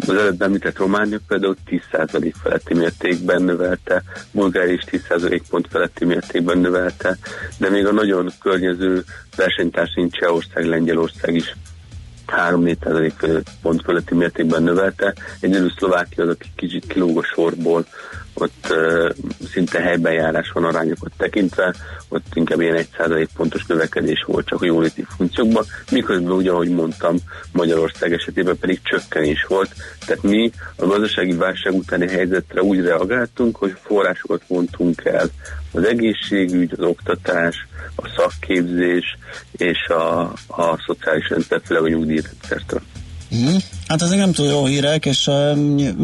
Az 0.00 0.08
előbb 0.08 0.42
említett 0.42 0.78
Románia 0.78 1.18
például 1.28 1.56
10% 1.66 2.32
feletti 2.42 2.74
mértékben 2.74 3.42
növelte, 3.42 4.02
Bulgária 4.30 4.72
is 4.72 4.84
10% 4.90 5.40
pont 5.50 5.66
feletti 5.70 6.04
mértékben 6.04 6.58
növelte, 6.58 7.16
de 7.58 7.70
még 7.70 7.86
a 7.86 7.92
nagyon 7.92 8.30
környező 8.42 9.04
versenytársaink 9.36 10.12
Csehország, 10.12 10.64
Lengyelország 10.64 11.34
is 11.34 11.54
3-4% 12.36 13.42
pont 13.62 13.82
feletti 13.82 14.14
mértékben 14.14 14.62
növelte. 14.62 15.14
Egyedül 15.40 15.70
Szlovákia 15.70 16.24
az, 16.24 16.30
aki 16.30 16.48
kicsit 16.56 16.86
kilóg 16.86 17.18
a 17.18 17.22
sorból, 17.22 17.86
ott 18.40 18.74
szinte 19.52 19.80
helyben 19.80 20.12
járás 20.12 20.50
van 20.50 20.64
arányokat 20.64 21.12
tekintve, 21.16 21.74
ott 22.08 22.26
inkább 22.32 22.60
ilyen 22.60 22.76
egy 22.76 22.88
százalék 22.96 23.28
pontos 23.36 23.66
növekedés 23.66 24.24
volt 24.26 24.46
csak 24.46 24.62
a 24.62 24.64
jóléti 24.64 25.06
funkciókban, 25.16 25.64
miközben 25.90 26.32
ugye, 26.32 26.50
ahogy 26.50 26.68
mondtam, 26.68 27.16
Magyarország 27.52 28.12
esetében 28.12 28.58
pedig 28.58 28.80
csökkenés 28.82 29.44
volt. 29.48 29.70
Tehát 30.06 30.22
mi 30.22 30.50
a 30.76 30.86
gazdasági 30.86 31.32
válság 31.32 31.74
utáni 31.74 32.08
helyzetre 32.08 32.62
úgy 32.62 32.80
reagáltunk, 32.80 33.56
hogy 33.56 33.74
forrásokat 33.82 34.42
vontunk 34.46 35.04
el 35.04 35.28
az 35.72 35.84
egészségügy, 35.84 36.72
az 36.76 36.84
oktatás, 36.84 37.66
a 37.96 38.08
szakképzés 38.16 39.18
és 39.52 39.86
a, 39.88 40.20
a 40.46 40.82
szociális 40.86 41.28
rendszer, 41.28 41.60
főleg 41.64 41.82
a 41.82 41.88
nyugdíjrendszertől. 41.88 42.80
Mm. 43.34 43.56
Hát 43.86 44.02
ezek 44.02 44.18
nem 44.18 44.32
túl 44.32 44.46
jó 44.46 44.64
hírek, 44.64 45.06
és 45.06 45.26
uh, 45.26 45.34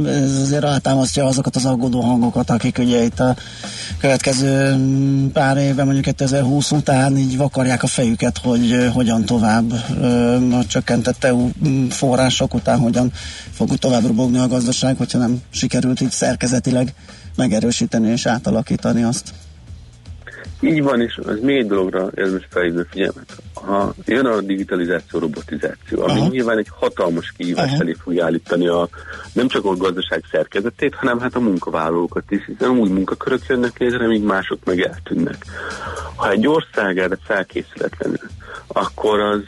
ez 0.06 0.36
azért 0.40 0.62
rátámasztja 0.62 1.24
azokat 1.24 1.56
az 1.56 1.64
aggódó 1.64 2.00
hangokat, 2.00 2.50
akik 2.50 2.78
ugye 2.78 3.02
itt 3.02 3.20
a 3.20 3.36
következő 3.98 4.74
mm, 4.74 5.26
pár 5.26 5.56
évben, 5.56 5.84
mondjuk 5.84 6.04
2020 6.04 6.70
után 6.70 7.16
így 7.16 7.36
vakarják 7.36 7.82
a 7.82 7.86
fejüket, 7.86 8.38
hogy 8.38 8.72
uh, 8.72 8.86
hogyan 8.86 9.24
tovább 9.24 9.72
uh, 9.72 10.58
a 10.58 10.66
csökkentett 10.66 11.24
EU 11.24 11.50
források 11.90 12.54
után, 12.54 12.78
hogyan 12.78 13.12
fog 13.52 13.76
tovább 13.76 14.06
robogni 14.06 14.38
a 14.38 14.48
gazdaság, 14.48 14.96
hogyha 14.96 15.18
nem 15.18 15.42
sikerült 15.50 16.00
így 16.00 16.10
szerkezetileg 16.10 16.94
megerősíteni 17.36 18.10
és 18.10 18.26
átalakítani 18.26 19.02
azt. 19.02 19.32
Így 20.60 20.82
van, 20.82 21.00
és 21.00 21.20
az 21.24 21.40
még 21.40 21.56
egy 21.56 21.66
dologra 21.66 22.10
érdemes 22.14 22.46
felhívni 22.50 22.80
a 22.80 22.86
figyelmet. 22.90 23.42
Ha 23.54 23.94
jön 24.04 24.26
a 24.26 24.40
digitalizáció, 24.40 25.18
robotizáció, 25.18 26.02
ami 26.02 26.18
Aha. 26.18 26.28
nyilván 26.28 26.58
egy 26.58 26.68
hatalmas 26.70 27.32
kihívás 27.36 27.72
elé 27.72 27.94
fogja 28.02 28.24
állítani 28.24 28.66
a, 28.66 28.88
nem 29.32 29.48
csak 29.48 29.64
a 29.64 29.76
gazdaság 29.76 30.22
szerkezetét, 30.30 30.94
hanem 30.94 31.20
hát 31.20 31.34
a 31.34 31.40
munkavállalókat 31.40 32.30
is, 32.30 32.44
hiszen 32.46 32.70
új 32.70 32.88
munkakörök 32.88 33.46
jönnek 33.48 33.78
létre, 33.78 34.06
míg 34.06 34.22
mások 34.22 34.58
meg 34.64 34.80
eltűnnek. 34.80 35.44
Ha 36.16 36.30
egy 36.30 36.46
ország 36.46 36.98
erre 36.98 37.18
felkészületlenül, 37.24 38.18
akkor 38.76 39.20
az 39.20 39.42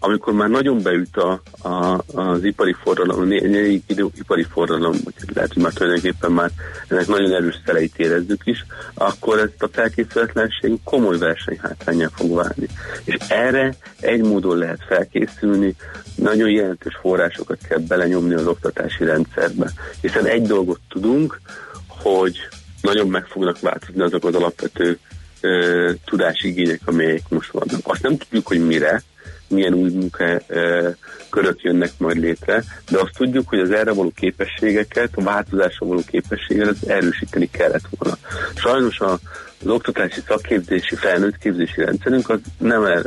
amikor 0.00 0.32
már 0.32 0.48
nagyon 0.48 0.82
beüt 0.82 1.16
a, 1.16 1.42
a, 1.68 2.02
az 2.14 2.44
ipari 2.44 2.76
forradalom, 2.82 3.22
a 3.22 3.24
negyedik 3.24 3.82
ipari 4.18 4.46
forradalom, 4.52 4.96
vagy 5.04 5.14
lehet, 5.34 5.52
hogy 5.52 5.62
már 5.62 5.72
tulajdonképpen 5.72 6.32
már 6.32 6.50
ennek 6.88 7.06
nagyon 7.06 7.32
erős 7.32 7.60
szeleit 7.66 7.98
érezzük 7.98 8.40
is, 8.44 8.66
akkor 8.94 9.38
ezt 9.38 9.62
a 9.62 9.68
felkészületlenség 9.72 10.78
komoly 10.84 11.18
versenyhátrányá 11.18 12.08
fog 12.12 12.34
válni. 12.34 12.66
És 13.04 13.16
erre 13.28 13.74
egy 14.00 14.22
módon 14.22 14.58
lehet 14.58 14.84
felkészülni, 14.88 15.74
nagyon 16.14 16.50
jelentős 16.50 16.96
forrásokat 17.00 17.58
kell 17.68 17.78
belenyomni 17.78 18.34
az 18.34 18.46
oktatási 18.46 19.04
rendszerbe. 19.04 19.70
Hiszen 20.00 20.26
egy 20.26 20.42
dolgot 20.42 20.80
tudunk, 20.88 21.40
hogy 21.88 22.36
nagyon 22.80 23.08
meg 23.08 23.26
fognak 23.26 23.60
változni 23.60 24.00
azok 24.00 24.24
az 24.24 24.34
alapvető 24.34 24.98
ö, 25.40 25.92
tudásigények, 26.04 26.80
amelyek 26.84 27.22
most 27.28 27.50
vannak. 27.50 27.80
Azt 27.82 28.02
nem 28.02 28.16
tudjuk, 28.16 28.46
hogy 28.46 28.66
mire, 28.66 29.02
milyen 29.48 29.74
új 29.74 29.90
munkakörök 29.90 31.62
jönnek 31.62 31.90
majd 31.98 32.16
létre, 32.16 32.64
de 32.90 32.98
azt 32.98 33.16
tudjuk, 33.16 33.48
hogy 33.48 33.58
az 33.58 33.70
erre 33.70 33.92
való 33.92 34.12
képességeket, 34.16 35.10
a 35.14 35.22
változásra 35.22 35.86
való 35.86 36.00
képességet 36.06 36.76
erősíteni 36.86 37.50
kellett 37.50 37.88
volna. 37.98 38.18
Sajnos 38.54 39.00
a, 39.00 39.12
az 39.60 39.66
oktatási 39.66 40.20
szakképzési, 40.26 40.94
felnőttképzési 40.94 41.84
rendszerünk 41.84 42.28
az 42.28 42.38
nem 42.58 42.84
er, 42.84 43.02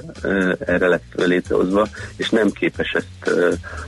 erre 0.60 0.88
lett 0.88 1.04
létrehozva, 1.16 1.88
és 2.16 2.30
nem 2.30 2.50
képes 2.50 2.92
ezt 2.94 3.36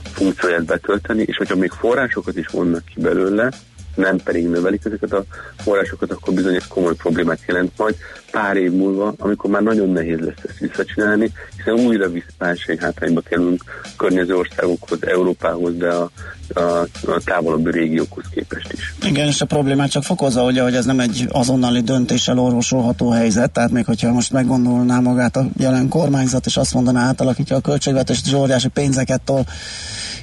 funkcióját 0.02 0.64
betölteni, 0.64 1.22
és 1.22 1.36
hogyha 1.36 1.56
még 1.56 1.70
forrásokat 1.70 2.36
is 2.36 2.46
vonnak 2.46 2.84
ki 2.84 3.00
belőle, 3.00 3.50
nem 3.94 4.16
pedig 4.16 4.48
növelik 4.48 4.84
ezeket 4.84 5.12
a 5.12 5.24
forrásokat, 5.56 6.10
akkor 6.10 6.34
bizony 6.34 6.54
ez 6.54 6.66
komoly 6.66 6.94
problémát 6.94 7.40
jelent 7.46 7.72
majd 7.76 7.96
pár 8.30 8.56
év 8.56 8.72
múlva, 8.72 9.14
amikor 9.18 9.50
már 9.50 9.62
nagyon 9.62 9.88
nehéz 9.88 10.18
lesz 10.18 10.44
ezt 10.48 10.58
visszacsinálni, 10.58 11.32
hiszen 11.56 11.86
újra 11.86 12.10
visszapánség 12.10 12.80
hátrányba 12.80 13.20
kerülünk 13.20 13.64
környező 13.96 14.36
országokhoz, 14.36 14.98
Európához, 15.06 15.76
de 15.76 15.88
a, 15.88 16.10
a, 16.54 16.60
a 17.06 17.20
távolabbi 17.24 17.70
régiókhoz 17.70 18.24
képest 18.30 18.72
is. 18.72 18.94
Igen, 19.02 19.26
és 19.26 19.40
a 19.40 19.46
problémát 19.46 19.90
csak 19.90 20.02
fokozza, 20.02 20.42
hogy, 20.42 20.58
hogy 20.58 20.74
ez 20.74 20.84
nem 20.84 21.00
egy 21.00 21.26
azonnali 21.28 21.80
döntéssel 21.80 22.38
orvosolható 22.38 23.10
helyzet, 23.10 23.50
tehát 23.50 23.70
még 23.70 23.84
hogyha 23.84 24.12
most 24.12 24.32
meggondolná 24.32 24.98
magát 24.98 25.36
a 25.36 25.46
jelen 25.56 25.88
kormányzat, 25.88 26.46
és 26.46 26.56
azt 26.56 26.74
mondaná 26.74 27.06
átalakítja 27.06 27.56
a 27.56 27.60
költségvetést, 27.60 28.26
és 28.26 28.32
óriási 28.32 28.68
pénzeket 28.68 29.20
tol 29.20 29.44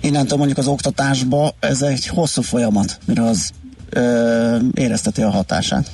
innentől 0.02 0.38
mondjuk 0.38 0.58
az 0.58 0.68
oktatásba, 0.68 1.52
ez 1.60 1.82
egy 1.82 2.08
hosszú 2.08 2.42
folyamat, 2.42 2.98
mire 3.06 3.24
az 3.24 3.52
ö, 3.94 4.56
érezteti 4.74 5.22
a 5.22 5.30
hatását. 5.30 5.88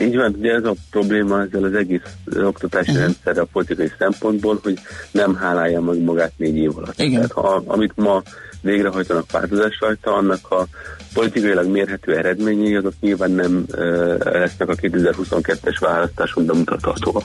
Így 0.00 0.16
van, 0.16 0.34
ugye 0.38 0.52
ez 0.52 0.64
a 0.64 0.74
probléma 0.90 1.42
ezzel 1.42 1.64
az 1.64 1.74
egész 1.74 2.00
oktatási 2.44 2.90
uh-huh. 2.90 3.38
a 3.38 3.46
politikai 3.52 3.92
szempontból, 3.98 4.60
hogy 4.62 4.78
nem 5.10 5.34
hálálja 5.34 5.80
meg 5.80 6.02
magát 6.02 6.32
négy 6.36 6.56
év 6.56 6.76
alatt. 6.76 7.00
Igen. 7.00 7.12
Tehát 7.12 7.32
ha, 7.32 7.62
amit 7.66 7.92
ma 7.96 8.22
végrehajtanak 8.62 9.30
változás 9.30 9.78
rajta, 9.80 10.14
annak 10.14 10.50
a 10.50 10.66
politikailag 11.14 11.66
mérhető 11.66 12.16
eredményei 12.16 12.74
azok 12.76 12.92
nyilván 13.00 13.30
nem 13.30 13.64
e, 13.72 13.82
lesznek 14.38 14.68
a 14.68 14.74
2022-es 14.74 15.76
választáson 15.80 16.46
bemutathatóak. 16.46 17.24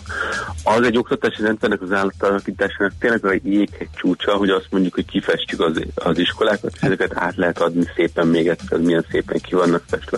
Az 0.63 0.86
egy 0.86 0.97
oktatási 0.97 1.41
rendszernek 1.41 1.82
az 1.82 1.91
állatalakításának 1.91 2.93
tényleg 3.00 3.26
a 3.26 3.34
jéghegy 3.43 3.89
csúcsa, 3.95 4.36
hogy 4.36 4.50
azt 4.50 4.67
mondjuk, 4.69 4.93
hogy 4.93 5.06
kifestjük 5.06 5.62
az, 5.62 5.82
az 5.95 6.17
iskolákat, 6.17 6.71
és 6.73 6.82
ezeket 6.82 7.12
át 7.15 7.36
lehet 7.36 7.60
adni 7.60 7.84
szépen 7.95 8.28
még 8.28 8.47
egyszer, 8.47 8.78
milyen 8.80 9.06
szépen 9.12 9.39
ki 9.39 9.56
vannak 9.56 9.84
festve. 9.88 10.17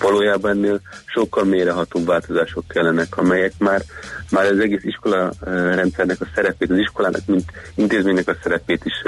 Valójában 0.00 0.50
ennél 0.50 0.80
sokkal 1.04 1.44
mélyrehatóbb 1.44 2.06
változások 2.06 2.68
kellenek, 2.68 3.16
amelyek 3.16 3.52
már, 3.58 3.82
már 4.30 4.44
az 4.44 4.58
egész 4.58 4.84
iskola 4.84 5.32
rendszernek 5.74 6.20
a 6.20 6.26
szerepét, 6.34 6.70
az 6.70 6.78
iskolának, 6.78 7.26
mint 7.26 7.52
intézménynek 7.74 8.28
a 8.28 8.36
szerepét 8.42 8.84
is 8.84 9.02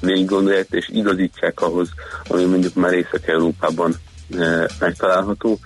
végig 0.00 0.26
gondolják, 0.26 0.66
és 0.82 0.94
igazítsák 0.96 1.60
ahhoz, 1.60 1.88
ami 2.28 2.44
mondjuk 2.44 2.74
már 2.74 2.92
Észak-Európában 2.92 3.94
megtalálható. 4.78 5.58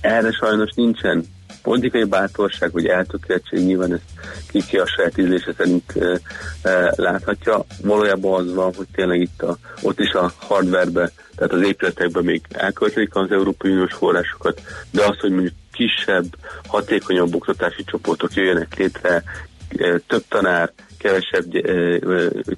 Erre 0.00 0.32
sajnos 0.32 0.70
nincsen 0.74 1.24
politikai 1.62 2.04
bátorság, 2.04 2.72
vagy 2.72 2.86
eltökéltség, 2.86 3.64
nyilván 3.64 3.92
ezt 3.92 4.02
kiki 4.50 4.78
a 4.78 4.86
saját 4.86 5.18
ízlése 5.18 5.52
szerint 5.56 5.96
e, 5.96 6.20
e, 6.62 6.92
láthatja. 6.96 7.64
Valójában 7.82 8.40
az 8.40 8.54
van, 8.54 8.74
hogy 8.74 8.86
tényleg 8.92 9.20
itt 9.20 9.42
a, 9.42 9.56
ott 9.82 10.00
is 10.00 10.12
a 10.12 10.32
hardwarebe, 10.36 11.10
tehát 11.36 11.52
az 11.52 11.62
épületekben 11.62 12.24
még 12.24 12.42
elköltik 12.50 13.14
az 13.14 13.30
Európai 13.30 13.70
Uniós 13.70 13.92
forrásokat, 13.92 14.62
de 14.90 15.04
az, 15.04 15.18
hogy 15.18 15.30
mondjuk 15.30 15.54
kisebb, 15.72 16.24
hatékonyabb 16.66 17.34
oktatási 17.34 17.84
csoportok 17.84 18.34
jöjjenek 18.34 18.76
létre, 18.76 19.22
több 20.06 20.24
tanár, 20.28 20.72
kevesebb, 21.02 21.50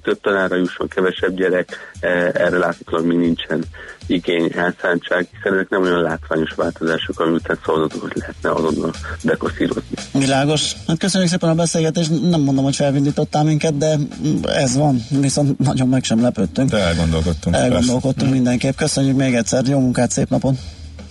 több 0.03 0.21
tanára 0.21 0.55
jusson, 0.55 0.87
kevesebb 0.87 1.35
gyerek, 1.35 1.93
erre 2.33 2.57
láthatóan 2.57 3.03
még 3.03 3.17
nincsen 3.17 3.63
igény, 4.07 4.51
elszántság, 4.55 5.27
hiszen 5.31 5.53
ezek 5.53 5.69
nem 5.69 5.81
olyan 5.81 6.01
látványos 6.01 6.51
változások, 6.55 7.19
ami 7.19 7.33
után 7.33 7.59
szavazatokat 7.65 8.13
lehetne 8.13 8.51
azonnal 8.51 8.93
bekoszírozni. 9.23 9.95
Világos. 10.11 10.73
Hát 10.87 10.97
köszönjük 10.97 11.29
szépen 11.29 11.49
a 11.49 11.55
beszélgetést, 11.55 12.29
nem 12.29 12.41
mondom, 12.41 12.63
hogy 12.63 12.75
felvindítottam 12.75 13.45
minket, 13.45 13.77
de 13.77 13.97
ez 14.43 14.75
van, 14.75 14.99
viszont 15.21 15.59
nagyon 15.59 15.87
meg 15.87 16.03
sem 16.03 16.21
lepődtünk. 16.21 16.69
De 16.69 16.77
elgondolkodtunk. 16.77 17.55
Elgondolkodtunk 17.55 18.15
persze. 18.15 18.33
mindenképp. 18.33 18.75
Köszönjük 18.75 19.17
még 19.17 19.35
egyszer, 19.35 19.65
jó 19.67 19.79
munkát, 19.79 20.11
szép 20.11 20.29
napot! 20.29 20.55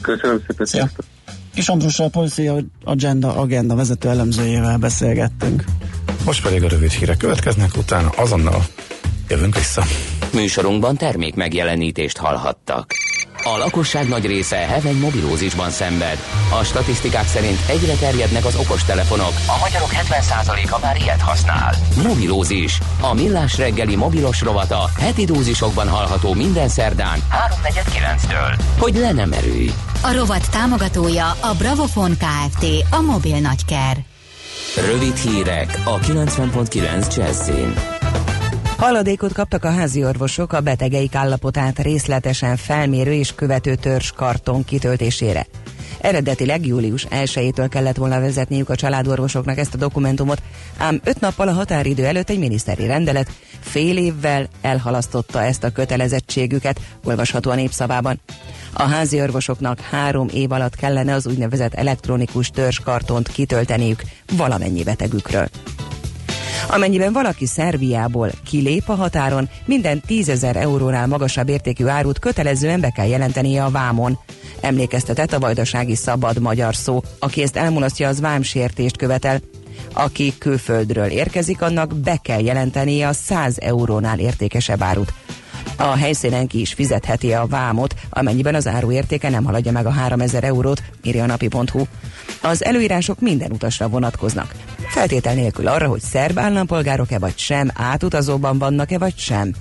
Köszönöm 0.00 0.42
szépen, 0.46 0.66
Szia. 0.66 0.90
És 1.54 1.68
Andrussal, 1.68 2.08
Policy 2.08 2.50
Agenda, 2.84 3.36
Agenda 3.36 3.74
vezető 3.74 4.08
elemzőjével 4.08 4.78
beszélgettünk. 4.78 5.64
Most 6.24 6.42
pedig 6.42 6.64
a 6.64 6.68
rövid 6.68 6.90
hírek 6.90 7.16
következnek, 7.16 7.76
utána 7.76 8.08
azonnal 8.08 8.66
jövünk 9.28 9.54
vissza. 9.54 9.84
Műsorunkban 10.32 10.96
termék 10.96 11.34
megjelenítést 11.34 12.16
hallhattak. 12.16 12.92
A 13.46 13.58
lakosság 13.58 14.08
nagy 14.08 14.26
része 14.26 14.56
heveny 14.56 14.98
mobilózisban 14.98 15.70
szenved. 15.70 16.18
A 16.60 16.64
statisztikák 16.64 17.26
szerint 17.26 17.58
egyre 17.68 17.94
terjednek 17.94 18.44
az 18.44 18.56
okostelefonok. 18.56 19.32
A 19.46 19.58
magyarok 19.60 19.90
70%-a 19.92 20.78
már 20.82 20.96
ilyet 20.96 21.20
használ. 21.20 21.74
Mobilózis. 22.02 22.78
A 23.00 23.14
millás 23.14 23.58
reggeli 23.58 23.96
mobilos 23.96 24.40
rovata 24.40 24.90
heti 24.98 25.24
dózisokban 25.24 25.88
hallható 25.88 26.34
minden 26.34 26.68
szerdán 26.68 27.18
3.49-től. 27.30 28.60
Hogy 28.78 28.94
le 28.94 29.12
nem 29.12 29.32
erőj. 29.32 29.70
A 30.02 30.12
rovat 30.12 30.50
támogatója 30.50 31.30
a 31.30 31.54
Bravofon 31.58 32.16
Kft. 32.16 32.66
A 32.90 33.00
mobil 33.00 33.38
nagyker. 33.38 34.04
Rövid 34.76 35.16
hírek 35.16 35.80
a 35.84 35.98
90.9 35.98 37.16
Jazzin. 37.16 37.74
Haladékot 38.76 39.32
kaptak 39.32 39.64
a 39.64 39.70
házi 39.70 40.04
orvosok 40.04 40.52
a 40.52 40.60
betegeik 40.60 41.14
állapotát 41.14 41.78
részletesen 41.78 42.56
felmérő 42.56 43.12
és 43.12 43.34
követő 43.34 43.74
törzs 43.74 44.10
karton 44.10 44.64
kitöltésére. 44.64 45.46
Eredetileg 46.04 46.66
július 46.66 47.06
1-től 47.10 47.66
kellett 47.70 47.96
volna 47.96 48.20
vezetniük 48.20 48.68
a 48.68 48.74
családorvosoknak 48.74 49.58
ezt 49.58 49.74
a 49.74 49.78
dokumentumot, 49.78 50.42
ám 50.76 51.00
öt 51.04 51.20
nappal 51.20 51.48
a 51.48 51.52
határidő 51.52 52.04
előtt 52.04 52.30
egy 52.30 52.38
miniszteri 52.38 52.86
rendelet 52.86 53.30
fél 53.60 53.96
évvel 53.96 54.48
elhalasztotta 54.60 55.42
ezt 55.42 55.64
a 55.64 55.70
kötelezettségüket, 55.70 56.80
olvasható 57.04 57.50
a 57.50 57.54
népszavában. 57.54 58.20
A 58.72 58.82
házi 58.82 59.20
orvosoknak 59.20 59.80
három 59.80 60.28
év 60.32 60.52
alatt 60.52 60.76
kellene 60.76 61.14
az 61.14 61.26
úgynevezett 61.26 61.74
elektronikus 61.74 62.50
törzskartont 62.50 63.28
kitölteniük 63.28 64.02
valamennyi 64.36 64.82
betegükről. 64.82 65.48
Amennyiben 66.68 67.12
valaki 67.12 67.46
Szerbiából 67.46 68.30
kilép 68.46 68.88
a 68.88 68.94
határon, 68.94 69.48
minden 69.64 70.00
tízezer 70.00 70.56
eurónál 70.56 71.06
magasabb 71.06 71.48
értékű 71.48 71.86
árut 71.86 72.18
kötelezően 72.18 72.80
be 72.80 72.90
kell 72.90 73.06
jelentenie 73.06 73.64
a 73.64 73.70
vámon. 73.70 74.18
Emlékeztetett 74.64 75.32
a 75.32 75.38
vajdasági 75.38 75.94
szabad 75.94 76.38
magyar 76.40 76.74
szó. 76.74 77.02
Aki 77.18 77.42
ezt 77.42 77.56
elmulasztja, 77.56 78.08
az 78.08 78.20
vámsértést 78.20 78.96
követel. 78.96 79.40
Aki 79.92 80.32
külföldről 80.38 81.06
érkezik, 81.06 81.62
annak 81.62 81.94
be 81.94 82.16
kell 82.22 82.40
jelentenie 82.44 83.08
a 83.08 83.12
100 83.12 83.56
eurónál 83.60 84.18
értékesebb 84.18 84.82
árut. 84.82 85.12
A 85.76 85.96
helyszínen 85.96 86.46
ki 86.46 86.60
is 86.60 86.72
fizetheti 86.72 87.32
a 87.32 87.46
vámot, 87.46 87.94
amennyiben 88.10 88.54
az 88.54 88.66
áru 88.66 88.92
értéke 88.92 89.28
nem 89.28 89.44
haladja 89.44 89.72
meg 89.72 89.86
a 89.86 89.90
3000 89.90 90.44
eurót, 90.44 90.82
írja 91.02 91.22
a 91.22 91.26
napi.hu. 91.26 91.84
Az 92.42 92.64
előírások 92.64 93.20
minden 93.20 93.50
utasra 93.50 93.88
vonatkoznak. 93.88 94.54
Feltétel 94.94 95.34
nélkül 95.34 95.68
arra, 95.68 95.88
hogy 95.88 96.00
szerb 96.00 96.38
állampolgárok-e 96.38 97.18
vagy 97.18 97.38
sem, 97.38 97.70
átutazóban 97.74 98.58
vannak-e 98.58 98.98
vagy 98.98 99.16
sem. 99.16 99.52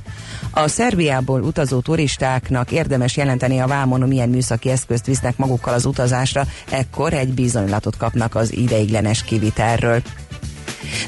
A 0.52 0.68
Szerbiából 0.68 1.42
utazó 1.42 1.80
turistáknak 1.80 2.72
érdemes 2.72 3.18
jelenteni 3.18 3.60
a 3.60 3.68
vámon, 3.68 4.08
milyen 4.08 4.30
műszaki 4.30 4.70
eszközt 4.70 5.06
visznek 5.06 5.38
magukkal 5.38 5.74
az 5.74 5.86
utazásra, 5.86 6.46
ekkor 6.70 7.14
egy 7.14 7.34
bizonylatot 7.34 7.98
kapnak 7.98 8.36
az 8.36 8.54
ideiglenes 8.54 9.24
kivitelről. 9.24 10.02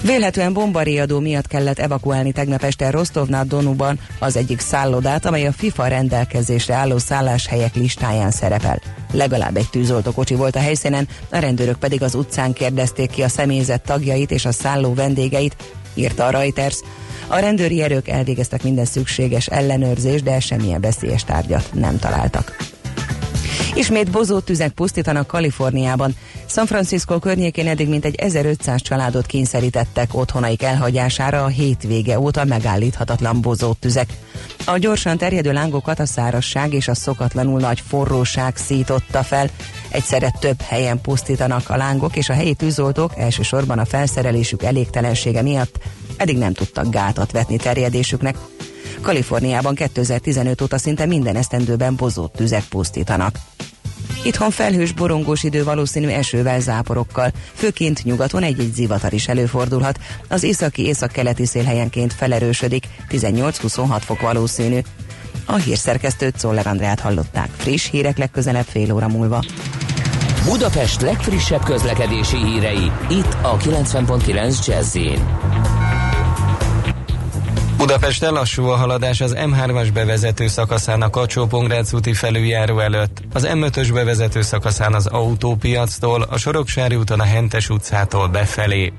Vélhetően 0.01 0.53
bombariadó 0.53 1.19
miatt 1.19 1.47
kellett 1.47 1.79
evakuálni 1.79 2.31
tegnap 2.31 2.63
este 2.63 2.89
Rostovnál 2.89 3.45
Donuban 3.45 3.99
az 4.19 4.35
egyik 4.35 4.59
szállodát, 4.59 5.25
amely 5.25 5.47
a 5.47 5.51
FIFA 5.51 5.88
rendelkezésre 5.88 6.73
álló 6.73 6.97
szálláshelyek 6.97 7.75
listáján 7.75 8.31
szerepel. 8.31 8.81
Legalább 9.15 9.58
egy 9.58 9.69
tűzoltókocsi 9.69 10.36
volt 10.36 10.56
a 10.56 10.60
helyszínen, 10.60 11.08
a 11.30 11.38
rendőrök 11.38 11.78
pedig 11.78 12.04
az 12.04 12.15
utcán 12.15 12.54
kérdezték 12.54 13.10
ki 13.10 13.21
a 13.23 13.28
személyzet 13.28 13.82
tagjait 13.82 14.32
és 14.32 14.45
a 14.45 14.51
szálló 14.51 14.93
vendégeit, 14.93 15.56
írta 15.93 16.25
a 16.25 16.30
Reuters. 16.30 16.80
A 17.28 17.39
rendőri 17.39 17.82
erők 17.82 18.08
elvégeztek 18.08 18.63
minden 18.63 18.86
szükséges 18.86 19.47
ellenőrzést, 19.47 20.23
de 20.23 20.39
semmilyen 20.39 20.82
veszélyes 20.82 21.23
tárgyat 21.23 21.69
nem 21.73 21.99
találtak. 21.99 22.74
Ismét 23.75 24.11
bozó 24.11 24.39
tüzek 24.39 24.71
pusztítanak 24.71 25.27
Kaliforniában. 25.27 26.15
San 26.45 26.65
Francisco 26.65 27.19
környékén 27.19 27.67
eddig 27.67 27.89
mintegy 27.89 28.15
1500 28.15 28.81
családot 28.81 29.25
kényszerítettek 29.25 30.15
otthonaik 30.15 30.63
elhagyására 30.63 31.43
a 31.43 31.47
hétvége 31.47 32.19
óta 32.19 32.45
megállíthatatlan 32.45 33.41
bozó 33.41 33.73
tüzek. 33.73 34.13
A 34.65 34.77
gyorsan 34.77 35.17
terjedő 35.17 35.51
lángokat 35.51 35.99
a 35.99 36.05
szárasság 36.05 36.73
és 36.73 36.87
a 36.87 36.95
szokatlanul 36.95 37.59
nagy 37.59 37.83
forróság 37.87 38.57
szította 38.57 39.23
fel. 39.23 39.49
Egyszerre 39.89 40.33
több 40.39 40.61
helyen 40.61 41.01
pusztítanak 41.01 41.69
a 41.69 41.77
lángok, 41.77 42.15
és 42.15 42.29
a 42.29 42.33
helyi 42.33 42.53
tűzoltók 42.53 43.11
elsősorban 43.17 43.79
a 43.79 43.85
felszerelésük 43.85 44.63
elégtelensége 44.63 45.41
miatt 45.41 45.79
eddig 46.17 46.37
nem 46.37 46.53
tudtak 46.53 46.89
gátat 46.89 47.31
vetni 47.31 47.57
terjedésüknek. 47.57 48.35
Kaliforniában 49.02 49.76
2015 49.76 50.62
óta 50.62 50.78
szinte 50.78 51.06
minden 51.06 51.36
esztendőben 51.36 51.95
bozott 51.95 52.34
tüzek 52.34 52.63
pusztítanak. 52.63 53.36
Itthon 54.24 54.52
felhős 54.52 54.91
borongós 54.91 55.43
idő 55.43 55.63
valószínű 55.63 56.08
esővel, 56.08 56.60
záporokkal, 56.60 57.32
főként 57.54 58.04
nyugaton 58.04 58.43
egy-egy 58.43 58.74
zivatar 58.74 59.13
is 59.13 59.28
előfordulhat. 59.28 60.00
Az 60.28 60.43
északi 60.43 60.86
északkeleti 60.86 61.45
szél 61.45 61.63
helyenként 61.63 62.13
felerősödik, 62.13 62.88
18-26 63.10 64.02
fok 64.06 64.21
valószínű. 64.21 64.80
A 65.45 65.56
hírszerkesztőt 65.56 66.38
Czoller 66.38 66.67
Andrát 66.67 67.00
hallották. 67.00 67.50
Friss 67.58 67.89
hírek 67.89 68.17
legközelebb 68.17 68.65
fél 68.65 68.93
óra 68.93 69.08
múlva. 69.08 69.43
Budapest 70.45 71.02
legfrissebb 71.02 71.63
közlekedési 71.63 72.38
hírei, 72.38 72.91
itt 73.10 73.38
a 73.41 73.58
90.9 73.58 74.65
jazz 74.65 74.95
Budapesten 77.77 78.33
lassú 78.33 78.65
a 78.65 78.75
haladás 78.75 79.21
az 79.21 79.35
M3-as 79.38 79.89
bevezető 79.93 80.47
szakaszán 80.47 81.01
a 81.01 81.09
kacsó 81.09 81.47
úti 81.91 82.13
felüljáró 82.13 82.79
előtt, 82.79 83.21
az 83.33 83.47
M5-ös 83.51 83.89
bevezető 83.93 84.41
szakaszán 84.41 84.93
az 84.93 85.05
autópiactól, 85.05 86.21
a 86.21 86.38
Soroksári 86.38 86.95
úton 86.95 87.19
a 87.19 87.23
Hentes 87.23 87.69
utcától 87.69 88.27
befelé. 88.27 88.93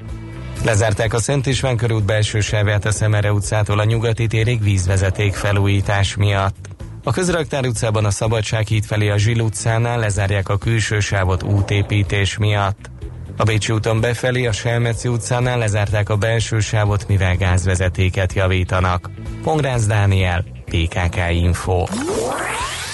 Lezárták 0.64 1.14
a 1.14 1.18
Szent 1.18 1.46
István 1.46 1.76
körút 1.76 2.04
belső 2.04 2.40
sávját 2.40 2.84
a 2.84 2.90
Szemere 2.90 3.32
utcától 3.32 3.78
a 3.78 3.84
nyugati 3.84 4.26
térig 4.26 4.62
vízvezeték 4.62 5.34
felújítás 5.34 6.16
miatt. 6.16 6.68
A 7.04 7.12
Közraktár 7.12 7.66
utcában 7.66 8.04
a 8.04 8.10
Szabadság 8.10 8.66
híd 8.66 8.84
felé 8.84 9.08
a 9.08 9.18
Zsil 9.18 9.40
utcánál 9.40 9.98
lezárják 9.98 10.48
a 10.48 10.56
külső 10.56 11.00
sávot 11.00 11.42
útépítés 11.42 12.36
miatt. 12.38 12.90
A 13.36 13.42
Bécsi 13.44 13.72
úton 13.72 14.00
befelé 14.00 14.46
a 14.46 14.52
Selmeci 14.52 15.08
utcánál 15.08 15.58
lezárták 15.58 16.08
a 16.08 16.16
belső 16.16 16.60
sávot, 16.60 17.08
mivel 17.08 17.36
gázvezetéket 17.36 18.32
javítanak. 18.32 19.10
Pongrász 19.42 19.86
Dániel, 19.86 20.44
PKK 20.64 21.16
Info. 21.30 21.84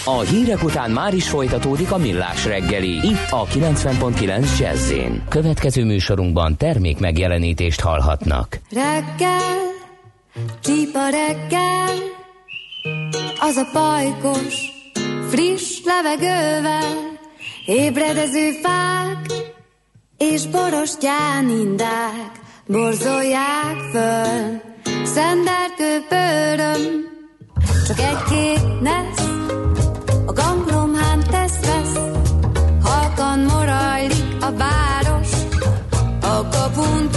A 0.05 0.21
hírek 0.21 0.63
után 0.63 0.91
már 0.91 1.15
is 1.15 1.29
folytatódik 1.29 1.93
a 1.93 1.97
millás 1.97 2.45
reggeli. 2.45 2.89
Itt 2.89 3.31
a 3.31 3.47
90.9 3.47 4.59
jazz 4.59 4.93
Következő 5.29 5.85
műsorunkban 5.85 6.57
termék 6.57 6.99
megjelenítést 6.99 7.81
hallhatnak. 7.81 8.61
Reggel, 8.71 9.61
csípa 10.61 11.09
reggel, 11.09 11.95
az 13.41 13.57
a 13.57 13.69
pajkos, 13.73 14.55
friss 15.29 15.81
levegővel, 15.85 17.19
ébredező 17.67 18.51
fák, 18.63 19.52
és 20.31 20.47
borostyán 20.47 21.49
indák 21.49 22.31
borzolják 22.67 23.77
föl. 23.93 24.61
Szenderkő 25.05 26.05
pöröm, 26.09 26.91
csak 27.87 27.99
egy-két 27.99 28.81
nesz, 28.81 29.27
a 30.27 30.33
ganglomhán 30.33 31.21
tesz-vesz, 31.31 31.99
halkan 32.83 33.39
morajlik 33.39 34.37
a 34.41 34.53
város, 34.57 35.31
a 36.21 36.49
kapun 36.49 37.11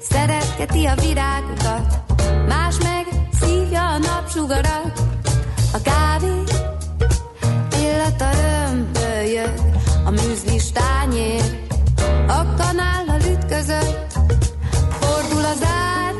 Szeretheti 0.00 0.84
a 0.84 0.94
virágokat, 0.94 2.02
más 2.48 2.76
meg 2.82 3.06
szívja 3.40 3.86
a 3.86 3.98
napsugarat. 3.98 5.02
A 5.72 5.78
kávé 5.82 6.42
illata 7.80 8.30
römből 8.30 9.22
jött, 9.22 9.60
a 10.04 10.10
műzlis 10.10 10.72
tányér, 10.72 11.66
a 12.26 12.54
kanállal 12.56 13.20
ütközött. 13.32 14.12
Fordul 15.00 15.44
az 15.44 15.62
ár, 15.62 16.14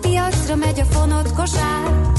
piacra 0.00 0.54
megy 0.54 0.80
a 0.80 0.84
fonott 0.84 1.32
kosár, 1.32 2.09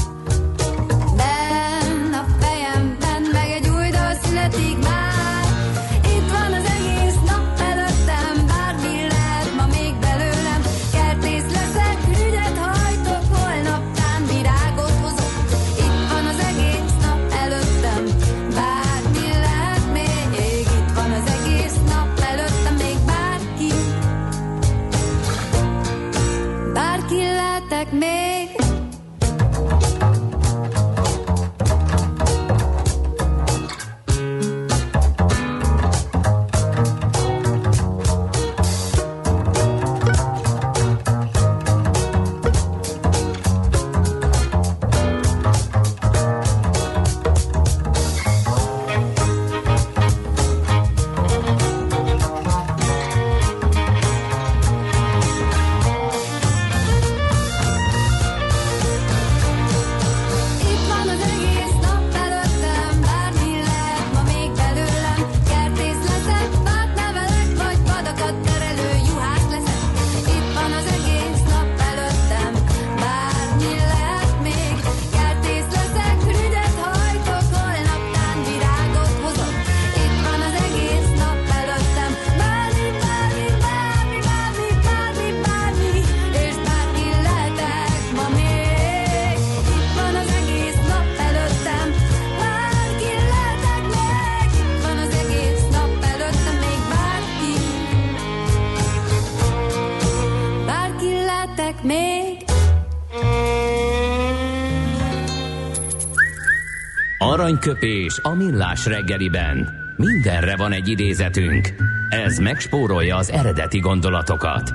Aranyköpés 107.22 108.18
a 108.22 108.34
millás 108.34 108.86
reggeliben. 108.86 109.68
Mindenre 109.96 110.56
van 110.56 110.72
egy 110.72 110.88
idézetünk. 110.88 111.68
Ez 112.08 112.38
megspórolja 112.38 113.16
az 113.16 113.30
eredeti 113.30 113.78
gondolatokat. 113.78 114.72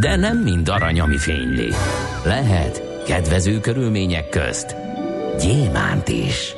De 0.00 0.16
nem 0.16 0.38
mind 0.38 0.68
arany, 0.68 1.00
ami 1.00 1.16
fényli. 1.16 1.72
Lehet 2.24 3.02
kedvező 3.06 3.60
körülmények 3.60 4.28
közt 4.28 4.76
gyémánt 5.40 6.08
is. 6.08 6.54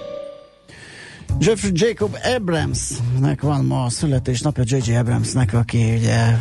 Jeffrey 1.39 1.71
Jacob 1.75 2.17
Abramsnek 2.37 3.41
van 3.41 3.65
ma 3.65 3.85
a 3.85 3.91
születésnapja, 3.91 4.65
J.J. 4.67 4.95
Abramsnek, 4.95 5.55
aki 5.55 5.95
ugye 5.95 6.39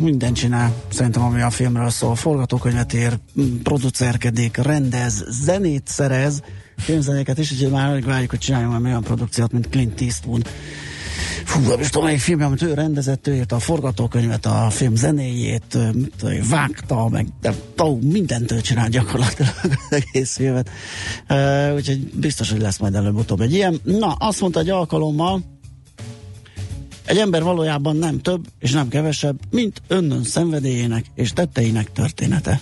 minden 0.00 0.32
csinál, 0.32 0.74
szerintem 0.88 1.22
ami 1.22 1.40
a 1.40 1.50
filmről 1.50 1.90
szól, 1.90 2.14
forgatókönyvet 2.14 2.92
ír, 2.92 3.18
producerkedik, 3.62 4.56
rendez, 4.56 5.24
zenét 5.28 5.86
szerez, 5.86 6.42
filmzenéket 6.80 7.38
is, 7.38 7.52
úgyhogy 7.52 7.70
már 7.70 7.90
alig 7.90 8.04
várjuk, 8.04 8.30
hogy 8.30 8.38
csináljunk 8.38 8.84
olyan 8.84 9.02
produkciót, 9.02 9.52
mint 9.52 9.68
Clint 9.68 10.00
Eastwood. 10.00 10.48
Fú, 11.44 11.60
nem 11.68 11.80
is 11.80 11.88
tudom, 11.88 12.06
melyik 12.06 12.20
film, 12.20 12.42
amit 12.42 12.62
ő 12.62 12.74
rendezett, 12.74 13.26
ő 13.26 13.34
írta 13.34 13.56
a 13.56 13.58
forgatókönyvet, 13.58 14.46
a 14.46 14.70
film 14.70 14.94
zenéjét, 14.94 15.78
vágta, 16.48 17.08
meg 17.08 17.26
de, 17.40 17.54
ó, 17.82 17.98
mindent 18.02 18.52
ő 18.52 18.60
csinál 18.60 18.88
gyakorlatilag 18.88 19.54
az 19.62 20.02
egész 20.02 20.36
filmet. 20.36 20.70
Uh, 21.28 21.74
úgyhogy 21.74 22.10
biztos, 22.14 22.50
hogy 22.50 22.60
lesz 22.60 22.78
majd 22.78 22.94
előbb-utóbb 22.94 23.40
egy 23.40 23.52
ilyen. 23.52 23.80
Na, 23.82 24.12
azt 24.12 24.40
mondta 24.40 24.60
egy 24.60 24.70
alkalommal, 24.70 25.42
egy 27.04 27.18
ember 27.18 27.42
valójában 27.42 27.96
nem 27.96 28.20
több 28.20 28.46
és 28.58 28.72
nem 28.72 28.88
kevesebb, 28.88 29.40
mint 29.50 29.82
önnön 29.88 30.24
szenvedélyének 30.24 31.04
és 31.14 31.32
tetteinek 31.32 31.92
története. 31.92 32.60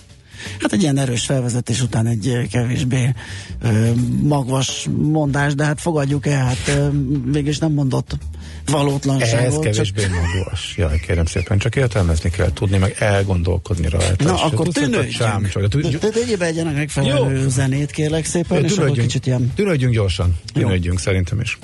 Hát 0.59 0.73
egy 0.73 0.81
ilyen 0.81 0.97
erős 0.97 1.25
felvezetés 1.25 1.81
után 1.81 2.07
egy 2.07 2.47
kevésbé 2.51 3.13
ö, 3.61 3.91
magvas 4.21 4.87
mondás, 4.97 5.55
de 5.55 5.63
hát 5.63 5.81
fogadjuk 5.81 6.27
el, 6.27 6.45
hát 6.45 6.67
ö, 6.67 6.87
végig 7.31 7.55
nem 7.59 7.71
mondott 7.71 8.17
valótlanságot. 8.65 9.65
Ez 9.65 9.73
kevésbé 9.73 10.01
csak... 10.01 10.11
magvas. 10.11 10.73
Jaj, 10.77 10.99
kérem 10.99 11.25
szépen, 11.25 11.57
csak 11.57 11.75
értelmezni 11.75 12.29
kell 12.29 12.53
tudni, 12.53 12.77
meg 12.77 12.95
elgondolkodni 12.99 13.89
rajta. 13.89 14.23
Na, 14.23 14.43
akkor 14.43 14.67
tűnődjünk. 14.67 15.97
Tegyél 15.97 16.37
be 16.37 16.45
egyenek 16.45 16.75
megfelelő 16.75 17.39
Jó. 17.39 17.49
zenét, 17.49 17.91
kérlek 17.91 18.25
szépen, 18.25 18.63
és 18.63 18.77
akkor 18.77 18.97
kicsit 18.97 19.25
ilyen... 19.25 19.51
Tűnődjünk 19.55 19.93
gyorsan. 19.93 20.35
Tűnődjünk, 20.53 20.99
szerintem 20.99 21.39
is. 21.39 21.59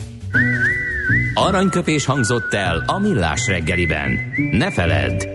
Aranyköpés 1.33 2.05
hangzott 2.05 2.53
el 2.53 2.83
a 2.88 2.99
millás 2.99 3.47
reggeliben. 3.47 4.19
Ne 4.51 4.71
feledd, 4.71 5.34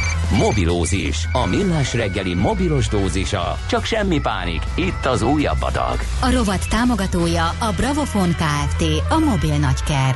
Mobilózis, 0.37 1.27
a 1.31 1.45
millás 1.45 1.93
reggeli 1.93 2.33
mobilos 2.33 2.87
dózisa. 2.87 3.57
Csak 3.69 3.85
semmi 3.85 4.19
pánik, 4.19 4.61
itt 4.75 5.05
az 5.05 5.21
újabb 5.21 5.61
adag. 5.61 5.99
A 6.21 6.31
rovat 6.31 6.69
támogatója 6.69 7.47
a 7.47 7.73
Bravofon 7.75 8.29
Kft. 8.29 8.83
A 9.09 9.19
mobil 9.19 9.57
nagyker. 9.57 10.15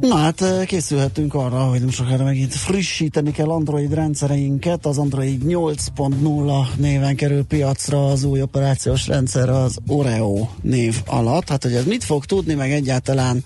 Na 0.00 0.16
hát 0.16 0.66
készülhetünk 0.66 1.34
arra, 1.34 1.64
hogy 1.64 1.80
nem 1.80 1.90
sokára 1.90 2.24
megint 2.24 2.54
frissíteni 2.54 3.30
kell 3.30 3.48
Android 3.48 3.94
rendszereinket. 3.94 4.86
Az 4.86 4.98
Android 4.98 5.42
8.0 5.46 6.66
néven 6.76 7.16
kerül 7.16 7.44
piacra 7.44 8.06
az 8.06 8.24
új 8.24 8.42
operációs 8.42 9.06
rendszer 9.06 9.48
az 9.48 9.78
Oreo 9.86 10.48
név 10.62 11.02
alatt. 11.06 11.48
Hát, 11.48 11.62
hogy 11.62 11.74
ez 11.74 11.84
mit 11.84 12.04
fog 12.04 12.24
tudni, 12.24 12.54
meg 12.54 12.72
egyáltalán 12.72 13.44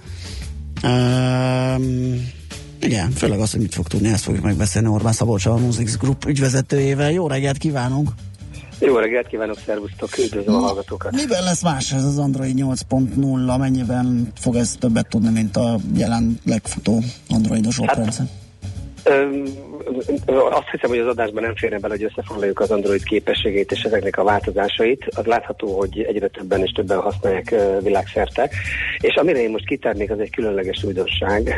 um, 0.82 2.36
igen, 2.80 3.10
főleg 3.10 3.40
azt, 3.40 3.52
hogy 3.52 3.60
mit 3.60 3.74
fog 3.74 3.86
tudni, 3.86 4.08
ezt 4.08 4.24
fogjuk 4.24 4.44
megbeszélni 4.44 4.88
Orbán 4.88 5.12
Szabolcs, 5.12 5.46
a 5.46 5.56
Musics 5.56 5.96
Group 5.96 6.24
ügyvezetőjével. 6.26 7.12
Jó 7.12 7.26
reggelt 7.26 7.58
kívánunk! 7.58 8.10
Jó 8.80 8.96
reggelt 8.96 9.26
kívánok, 9.26 9.58
szervusztok, 9.66 10.18
üdvözlöm 10.18 10.54
a 10.54 10.58
hallgatókat! 10.58 11.12
Miben 11.12 11.42
lesz 11.42 11.62
más 11.62 11.92
ez 11.92 12.04
az 12.04 12.18
Android 12.18 12.58
8.0? 12.58 13.58
Mennyiben 13.58 14.32
fog 14.34 14.56
ez 14.56 14.76
többet 14.78 15.08
tudni, 15.08 15.30
mint 15.30 15.56
a 15.56 15.78
jelen 15.94 16.38
legfutó 16.44 17.02
androidos 17.28 17.78
hát, 17.78 17.96
rendszer? 17.96 18.26
Azt 20.50 20.70
hiszem, 20.70 20.90
hogy 20.90 20.98
az 20.98 21.06
adásban 21.06 21.42
nem 21.42 21.54
férne 21.54 21.78
bele, 21.78 21.94
hogy 21.94 22.04
összefoglaljuk 22.04 22.60
az 22.60 22.70
Android 22.70 23.02
képességét 23.04 23.72
és 23.72 23.82
ezeknek 23.82 24.18
a 24.18 24.24
változásait. 24.24 25.04
Az 25.16 25.24
látható, 25.24 25.78
hogy 25.78 26.00
egyre 26.00 26.28
többen 26.28 26.60
és 26.60 26.70
többen 26.70 27.00
használják 27.00 27.54
világszerte. 27.82 28.50
És 29.00 29.14
amire 29.14 29.40
én 29.40 29.50
most 29.50 29.66
kitárnék, 29.66 30.10
az 30.10 30.18
egy 30.18 30.30
különleges 30.30 30.84
újdonság, 30.84 31.54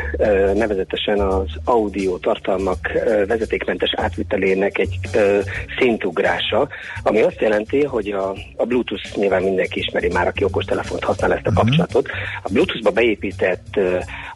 nevezetesen 0.53 1.19
az 1.19 1.49
audio 1.63 2.17
tartalmak 2.17 2.91
vezetékmentes 3.27 3.93
átvitelének 3.95 4.77
egy 4.77 4.99
szintugrása, 5.79 6.67
ami 7.03 7.21
azt 7.21 7.41
jelenti, 7.41 7.83
hogy 7.83 8.09
a, 8.11 8.35
a 8.55 8.65
Bluetooth 8.65 9.15
nyilván 9.15 9.43
mindenki 9.43 9.79
ismeri 9.79 10.07
már, 10.07 10.27
aki 10.27 10.43
okostelefont 10.43 11.03
használ 11.03 11.33
ezt 11.33 11.47
a 11.47 11.51
mhm. 11.51 11.59
kapcsolatot. 11.59 12.09
A 12.43 12.49
Bluetooth-ba 12.51 12.91
beépített 12.91 13.79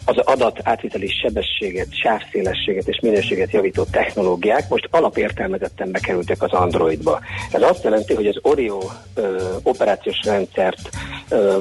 az 0.05 0.17
adat 0.17 0.59
átviteli 0.63 1.07
sebességet, 1.07 1.87
sávszélességet 2.01 2.87
és 2.87 2.99
minőséget 3.05 3.51
javító 3.51 3.83
technológiák 3.83 4.69
most 4.69 4.87
alapértelmezetten 4.91 5.91
bekerültek 5.91 6.41
az 6.41 6.51
Androidba. 6.51 7.19
Ez 7.51 7.61
azt 7.61 7.83
jelenti, 7.83 8.13
hogy 8.13 8.27
az 8.27 8.39
Oreo 8.41 8.79
ö, 9.15 9.37
operációs 9.63 10.23
rendszert 10.23 10.89
ö, 11.29 11.57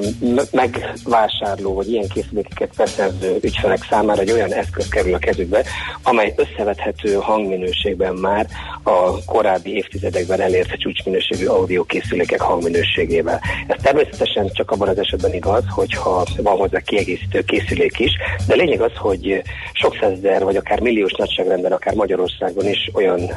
megvásárló, 0.51 1.73
vagy 1.73 1.91
ilyen 1.91 2.07
készülékeket 2.07 2.75
beszerző 2.77 3.37
ügyfelek 3.41 3.85
számára 3.89 4.21
egy 4.21 4.31
olyan 4.31 4.53
eszköz 4.53 4.87
kerül 4.87 5.13
a 5.13 5.17
kezükbe, 5.17 5.63
amely 6.03 6.33
összevethető 6.35 7.13
hangminőségben 7.13 8.13
már 8.13 8.47
a 8.83 9.23
korábbi 9.25 9.75
évtizedekben 9.75 10.41
elért 10.41 10.79
csúcsminőségű 10.79 11.45
audio 11.45 11.83
készülékek 11.83 12.41
hangminőségével. 12.41 13.41
Ez 13.67 13.77
természetesen 13.81 14.49
csak 14.53 14.71
abban 14.71 14.87
az 14.87 14.97
esetben 14.97 15.33
igaz, 15.33 15.63
hogyha 15.69 16.25
van 16.37 16.57
hozzá 16.57 16.79
kiegészítő 16.79 17.43
készülék 17.43 17.99
is, 17.99 18.11
de 18.47 18.55
lényeg 18.55 18.81
az, 18.81 18.91
hogy 18.95 19.41
sok 19.73 19.97
százezer 19.99 20.43
vagy 20.43 20.55
akár 20.55 20.79
milliós 20.79 21.11
nagyságrendben, 21.35 21.71
akár 21.71 21.93
Magyarországon 21.93 22.67
is 22.67 22.89
olyan 22.93 23.31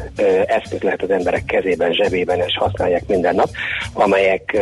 eszköz 0.47 0.81
lehet 0.81 1.03
az 1.03 1.11
emberek 1.11 1.45
kezében, 1.45 1.93
zsebében, 1.93 2.39
és 2.39 2.57
használják 2.59 3.07
minden 3.07 3.35
nap, 3.35 3.51
amelyek 3.93 4.57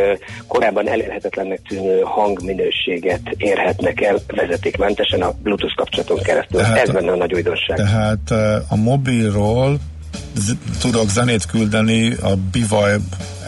korábban 0.47 0.89
elérhetetlennek 0.89 1.61
tűnő 1.67 2.01
hangminőséget 2.01 3.21
érhetnek 3.37 4.01
el 4.01 4.17
vezetékmentesen 4.27 5.21
a 5.21 5.33
Bluetooth 5.43 5.75
kapcsolaton 5.75 6.17
keresztül. 6.17 6.59
Tehát, 6.59 6.77
Ez 6.77 6.89
benne 6.89 7.11
a 7.11 7.15
nagy 7.15 7.33
újdonság. 7.33 7.77
Tehát 7.77 8.31
a 8.69 8.75
mobilról 8.75 9.77
tudok 10.81 11.09
zenét 11.09 11.45
küldeni 11.45 12.13
a 12.13 12.35
bivaj 12.51 12.95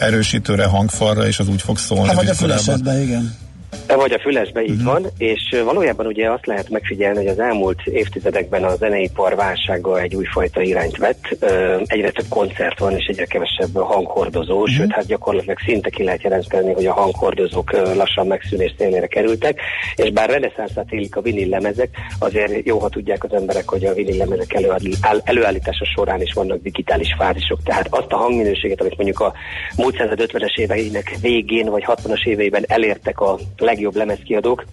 erősítőre, 0.00 0.64
hangfalra, 0.64 1.26
és 1.26 1.38
az 1.38 1.48
úgy 1.48 1.62
fog 1.62 1.78
szólni. 1.78 2.06
Hát 2.06 2.16
vagy 2.16 2.28
a 2.28 3.00
igen. 3.00 3.48
Vagy 3.96 4.12
a 4.12 4.18
fülesbe 4.18 4.62
így 4.62 4.70
uh-huh. 4.70 4.84
van, 4.84 5.06
és 5.18 5.56
valójában 5.64 6.06
ugye 6.06 6.30
azt 6.30 6.46
lehet 6.46 6.68
megfigyelni, 6.68 7.16
hogy 7.16 7.26
az 7.26 7.38
elmúlt 7.38 7.80
évtizedekben 7.84 8.64
a 8.64 8.76
zeneipar 8.76 9.34
válsága 9.34 10.00
egy 10.00 10.14
újfajta 10.14 10.60
irányt 10.60 10.96
vett. 10.96 11.36
Egyre 11.84 12.10
több 12.10 12.28
koncert 12.28 12.78
van, 12.78 12.96
és 12.96 13.04
egyre 13.04 13.24
kevesebb 13.24 13.74
hanghordozó, 13.74 14.60
uh-huh. 14.60 14.76
sőt, 14.76 14.92
hát 14.92 15.06
gyakorlatilag 15.06 15.58
szinte 15.64 15.90
ki 15.90 16.02
lehet 16.02 16.22
jelenteni, 16.22 16.72
hogy 16.72 16.86
a 16.86 16.92
hanghordozók 16.92 17.72
lassan 17.94 18.26
megszűnés 18.26 18.74
szélére 18.78 19.06
kerültek, 19.06 19.60
és 19.96 20.10
bár 20.10 20.30
reneszánszát 20.30 20.90
élik 20.90 21.16
a 21.16 21.20
vinil 21.20 21.48
lemezek, 21.48 21.88
azért 22.18 22.66
jó, 22.66 22.78
ha 22.78 22.88
tudják 22.88 23.24
az 23.24 23.32
emberek, 23.32 23.68
hogy 23.68 23.84
a 23.84 23.94
vinil 23.94 24.16
lemezek 24.16 24.56
előállítása 25.24 25.84
során 25.84 26.20
is 26.20 26.32
vannak 26.32 26.62
digitális 26.62 27.14
fázisok, 27.18 27.62
tehát 27.64 27.86
azt 27.90 28.12
a 28.12 28.16
hangminőséget, 28.16 28.80
amit 28.80 28.96
mondjuk 28.96 29.20
a 29.20 29.32
múlt 29.76 29.96
50-es 30.00 30.58
éveinek 30.58 31.16
végén 31.20 31.70
vagy 31.70 31.84
60-as 31.86 32.26
éveiben 32.26 32.64
elértek 32.66 33.20
a 33.20 33.38
legjobb 33.60 33.96
lemezkiadók, 33.96 34.64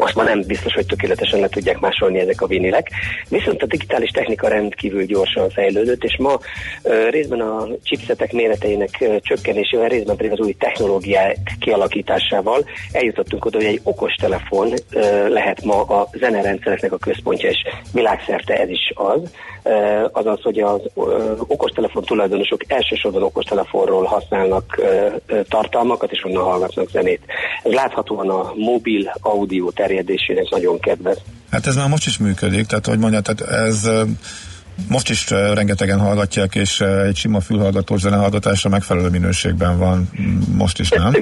most 0.00 0.14
már 0.14 0.26
nem 0.26 0.42
biztos, 0.46 0.74
hogy 0.74 0.86
tökéletesen 0.86 1.40
le 1.40 1.48
tudják 1.48 1.78
másolni 1.78 2.18
ezek 2.18 2.40
a 2.40 2.46
vinilek. 2.46 2.88
Viszont 3.28 3.62
a 3.62 3.66
digitális 3.66 4.10
technika 4.10 4.48
rendkívül 4.48 5.04
gyorsan 5.04 5.50
fejlődött, 5.50 6.04
és 6.04 6.16
ma 6.18 6.38
részben 7.10 7.40
a 7.40 7.66
chipsetek 7.82 8.32
méreteinek 8.32 9.04
csökkenésével, 9.20 9.88
részben 9.88 10.16
pedig 10.16 10.32
az 10.32 10.40
új 10.40 10.52
technológiák 10.52 11.36
kialakításával 11.60 12.64
eljutottunk 12.92 13.44
oda, 13.44 13.56
hogy 13.56 13.66
egy 13.66 13.80
okostelefon 13.82 14.72
lehet 15.28 15.64
ma 15.64 15.82
a 15.82 16.08
zenerendszereknek 16.12 16.92
a 16.92 16.98
központja, 16.98 17.48
és 17.48 17.58
világszerte 17.92 18.54
ez 18.54 18.68
is 18.68 18.92
az. 18.94 19.20
Azaz, 20.12 20.42
hogy 20.42 20.58
az 20.58 20.80
okostelefon 21.46 22.02
tulajdonosok 22.02 22.60
elsősorban 22.66 23.22
okostelefonról 23.22 24.04
használnak 24.04 24.80
tartalmakat, 25.48 26.12
és 26.12 26.24
onnan 26.24 26.44
hallgatnak 26.44 26.90
zenét. 26.90 27.20
Ez 27.62 27.72
láthatóan 27.72 28.28
a 28.28 28.52
mobil 28.54 29.12
audio 29.20 29.70
terjedésének 29.90 30.48
nagyon 30.50 30.80
kedvez. 30.80 31.18
Hát 31.50 31.66
ez 31.66 31.76
már 31.76 31.88
most 31.88 32.06
is 32.06 32.18
működik, 32.18 32.66
tehát 32.66 32.86
hogy 32.86 32.98
mondja, 32.98 33.20
tehát 33.20 33.52
ez 33.52 33.90
most 34.88 35.10
is 35.10 35.30
rengetegen 35.30 35.98
hallgatják, 35.98 36.54
és 36.54 36.80
egy 36.80 37.16
sima 37.16 37.40
fülhallgatós 37.40 38.00
zenehallgatásra 38.00 38.70
megfelelő 38.70 39.08
minőségben 39.08 39.78
van 39.78 40.10
most 40.56 40.78
is, 40.80 40.88
nem? 40.88 41.12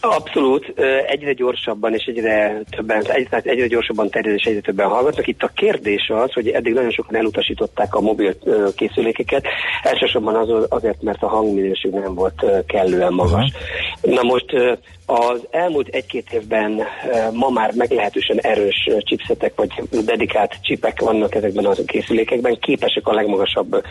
Abszolút, 0.00 0.72
egyre 1.06 1.32
gyorsabban 1.32 1.94
és 1.94 2.04
egyre 2.04 2.62
többen, 2.70 3.02
egyre, 3.08 3.40
egyre 3.42 3.66
gyorsabban 3.66 4.10
terjed 4.10 4.34
és 4.34 4.44
egyre 4.44 4.60
többen 4.60 4.88
hallgatnak. 4.88 5.26
Itt 5.26 5.42
a 5.42 5.50
kérdés 5.54 6.12
az, 6.24 6.32
hogy 6.32 6.48
eddig 6.48 6.72
nagyon 6.72 6.90
sokan 6.90 7.16
elutasították 7.16 7.94
a 7.94 8.00
mobil 8.00 8.34
készülékeket, 8.76 9.46
elsősorban 9.82 10.34
az, 10.34 10.66
azért, 10.68 11.02
mert 11.02 11.22
a 11.22 11.28
hangminőség 11.28 11.90
nem 11.90 12.14
volt 12.14 12.44
kellően 12.66 13.12
magas. 13.12 13.52
Uh-huh. 14.02 14.14
Na 14.14 14.22
most 14.22 14.78
az 15.06 15.40
elmúlt 15.50 15.88
egy-két 15.88 16.32
évben 16.32 16.80
ma 17.32 17.48
már 17.48 17.72
meglehetősen 17.74 18.40
erős 18.40 18.88
chipsetek 18.98 19.52
vagy 19.56 19.82
dedikált 20.04 20.56
csipek 20.60 21.00
vannak 21.00 21.34
ezekben 21.34 21.64
a 21.64 21.72
készülékekben, 21.86 22.58
képesek 22.60 23.06
a 23.06 23.12
legmagasabb 23.12 23.84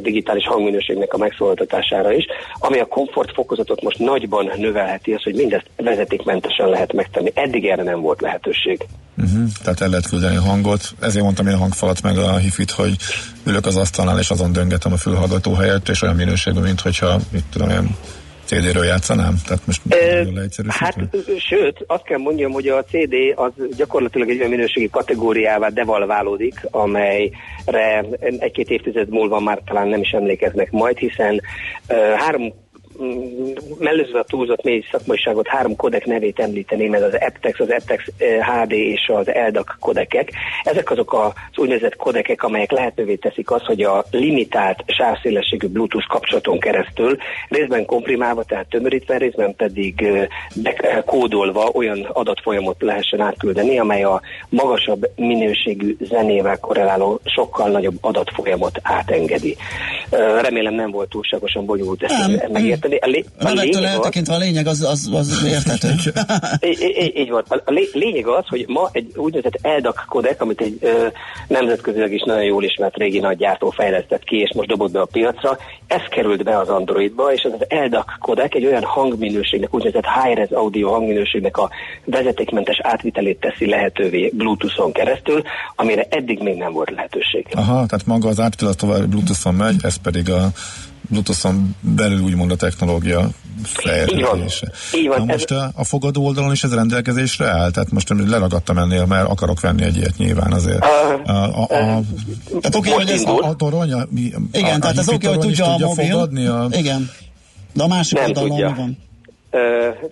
digitális 0.00 0.46
hangminőségnek 0.46 1.12
a 1.12 1.18
megszólaltatására 1.18 2.12
is, 2.12 2.24
ami 2.58 2.78
a 2.78 2.86
komfortfokozatot 2.86 3.82
most 3.82 3.98
nagyban 3.98 4.50
növelheti, 4.56 5.12
az, 5.12 5.22
hogy 5.22 5.34
mindezt 5.34 5.70
vezetékmentesen 5.76 6.68
lehet 6.68 6.92
megtenni. 6.92 7.30
Eddig 7.34 7.66
erre 7.66 7.82
nem 7.82 8.00
volt 8.00 8.20
lehetőség. 8.20 8.86
Uh-huh, 9.16 9.48
tehát 9.62 9.80
el 9.80 9.88
lehet 9.88 10.08
küldeni 10.08 10.36
a 10.36 10.40
hangot. 10.42 10.82
Ezért 11.00 11.24
mondtam 11.24 11.46
én 11.46 11.54
a 11.54 11.58
hangfalat 11.58 12.02
meg 12.02 12.18
a 12.18 12.36
hifit, 12.36 12.70
hogy 12.70 12.96
ülök 13.46 13.66
az 13.66 13.76
asztalnál 13.76 14.18
és 14.18 14.30
azon 14.30 14.52
döngetem 14.52 14.92
a 14.92 14.96
fülhallgató 14.96 15.52
helyett, 15.52 15.88
és 15.88 16.02
olyan 16.02 16.16
minőségben, 16.16 16.62
mint 16.62 16.80
hogyha, 16.80 17.18
mit 17.32 17.44
tudom 17.50 17.68
én, 17.68 17.96
CD-ről 18.50 18.84
játszanám? 18.84 19.34
Tehát 19.46 19.66
most 19.66 19.82
e, 19.88 20.26
Hát, 20.68 20.96
sőt, 21.38 21.84
azt 21.86 22.02
kell 22.02 22.18
mondjam, 22.18 22.52
hogy 22.52 22.68
a 22.68 22.84
CD 22.84 23.14
az 23.34 23.52
gyakorlatilag 23.76 24.28
egy 24.30 24.38
olyan 24.38 24.50
minőségi 24.50 24.90
kategóriává 24.90 25.68
devalválódik, 25.68 26.54
amelyre 26.70 28.04
egy-két 28.20 28.70
évtized 28.70 29.08
múlva 29.08 29.40
már 29.40 29.60
talán 29.66 29.88
nem 29.88 30.00
is 30.00 30.10
emlékeznek 30.10 30.70
majd, 30.70 30.98
hiszen 30.98 31.40
három 32.16 32.54
mellőzve 33.78 34.18
a 34.18 34.24
túlzott 34.24 34.62
mély 34.62 34.84
szakmaiságot 34.90 35.48
három 35.48 35.76
kodek 35.76 36.06
nevét 36.06 36.38
említeném, 36.38 36.94
ez 36.94 37.02
az 37.02 37.20
Eptex, 37.20 37.60
az 37.60 37.70
Eptex 37.72 38.04
eh, 38.18 38.46
HD 38.46 38.72
és 38.72 39.10
az 39.14 39.28
ELDAC 39.28 39.78
kodekek. 39.78 40.32
Ezek 40.62 40.90
azok 40.90 41.12
az 41.12 41.32
úgynevezett 41.56 41.96
kodekek, 41.96 42.42
amelyek 42.42 42.70
lehetővé 42.70 43.14
teszik 43.14 43.50
azt, 43.50 43.64
hogy 43.64 43.82
a 43.82 44.04
limitált 44.10 44.84
sávszélességű 44.86 45.66
Bluetooth 45.66 46.06
kapcsolaton 46.06 46.60
keresztül 46.60 47.16
részben 47.48 47.84
komprimálva, 47.84 48.42
tehát 48.42 48.68
tömörítve, 48.68 49.16
részben 49.16 49.54
pedig 49.56 50.02
eh, 50.02 50.26
be- 50.54 51.02
kódolva 51.06 51.70
olyan 51.72 52.08
adatfolyamot 52.12 52.82
lehessen 52.82 53.20
átküldeni, 53.20 53.78
amely 53.78 54.02
a 54.02 54.20
magasabb 54.48 55.10
minőségű 55.16 55.96
zenével 56.00 56.58
korreláló 56.58 57.20
sokkal 57.24 57.70
nagyobb 57.70 57.96
adatfolyamot 58.00 58.78
átengedi. 58.82 59.56
Remélem 60.40 60.74
nem 60.74 60.90
volt 60.90 61.08
túlságosan 61.08 61.66
bonyolult 61.66 62.02
ezt 62.02 62.48
megérteni. 62.48 62.89
A, 63.00 63.06
lé- 63.06 63.26
a 63.38 63.50
az, 63.50 63.76
eltekintve 63.76 64.34
a 64.34 64.38
lényeg 64.38 64.66
az, 64.66 64.82
az, 64.82 65.08
az 65.12 65.44
érthető. 65.44 65.88
így, 66.70 66.94
így, 66.98 67.16
így 67.16 67.30
van. 67.30 67.44
A 67.48 67.70
lé- 67.70 67.92
lényeg 67.92 68.26
az, 68.26 68.44
hogy 68.48 68.64
ma 68.68 68.88
egy 68.92 69.12
úgynevezett 69.16 69.58
ELDAC 69.62 70.04
kodek, 70.08 70.42
amit 70.42 70.60
egy 70.60 70.78
ö, 70.80 71.06
nemzetközileg 71.48 72.12
is 72.12 72.22
nagyon 72.26 72.44
jól 72.44 72.64
ismert 72.64 72.96
régi 72.96 73.18
nagy 73.18 73.36
gyártó 73.36 73.70
fejlesztett 73.70 74.24
ki, 74.24 74.36
és 74.36 74.52
most 74.54 74.68
dobott 74.68 74.90
be 74.90 75.00
a 75.00 75.08
piacra, 75.12 75.58
ez 75.86 76.02
került 76.10 76.44
be 76.44 76.58
az 76.58 76.68
Androidba, 76.68 77.32
és 77.32 77.42
ez 77.42 77.52
az 77.58 77.66
ELDAC 77.68 78.18
kodek 78.18 78.54
egy 78.54 78.66
olyan 78.66 78.84
hangminőségnek, 78.84 79.74
úgynevezett 79.74 80.22
high-res 80.22 80.50
audio 80.50 80.90
hangminőségnek 80.90 81.56
a 81.56 81.70
vezetékmentes 82.04 82.80
átvitelét 82.82 83.40
teszi 83.40 83.66
lehetővé 83.66 84.32
Bluetooth-on 84.34 84.92
keresztül, 84.92 85.42
amire 85.76 86.06
eddig 86.10 86.42
még 86.42 86.56
nem 86.56 86.72
volt 86.72 86.90
lehetőség. 86.90 87.46
Aha, 87.54 87.86
tehát 87.86 88.06
maga 88.06 88.28
az 88.28 88.40
átvitel 88.40 88.68
az 88.68 88.76
tovább 88.76 89.06
Bluetooth-on 89.06 89.54
megy, 89.54 89.76
ez 89.82 89.96
pedig 89.96 90.30
a 90.30 90.48
Bluetooth-on 91.10 91.76
belül 91.80 92.20
úgymond 92.20 92.50
a 92.50 92.56
technológia 92.56 93.28
fejlődése. 93.62 94.70
Így 94.94 95.08
van, 95.08 95.18
Na 95.18 95.24
most 95.24 95.50
a, 95.50 95.72
a 95.74 95.84
fogadó 95.84 96.24
oldalon 96.26 96.52
is 96.52 96.64
ez 96.64 96.74
rendelkezésre 96.74 97.48
áll? 97.48 97.70
Tehát 97.70 97.90
most 97.90 98.12
leragadtam 98.26 98.78
ennél, 98.78 99.06
mert 99.06 99.28
akarok 99.28 99.60
venni 99.60 99.82
egy 99.82 99.96
ilyet 99.96 100.16
nyilván 100.16 100.52
azért. 100.52 100.84
Uh, 100.84 101.30
a, 101.30 101.44
a, 101.44 101.62
a, 101.62 102.02
Tehát 102.48 102.74
oké, 102.74 102.90
hogy 102.90 103.08
ez 103.10 103.22
a, 103.22 103.38
a 103.38 103.54
torony, 103.54 103.92
a, 103.92 104.06
mi, 104.10 104.32
Igen, 104.52 104.74
a, 104.74 104.78
tehát 104.78 104.98
ez 104.98 105.08
oké, 105.08 105.26
hogy 105.26 105.38
tudja 105.38 105.64
a 105.66 105.70
tudja 105.70 105.86
mobil. 105.86 106.10
fogadni 106.10 106.46
a, 106.46 106.68
Igen. 106.70 107.10
De 107.72 107.82
a 107.82 107.86
másik 107.86 108.18
Nem 108.18 108.26
oldalon 108.26 108.74
van? 108.74 108.98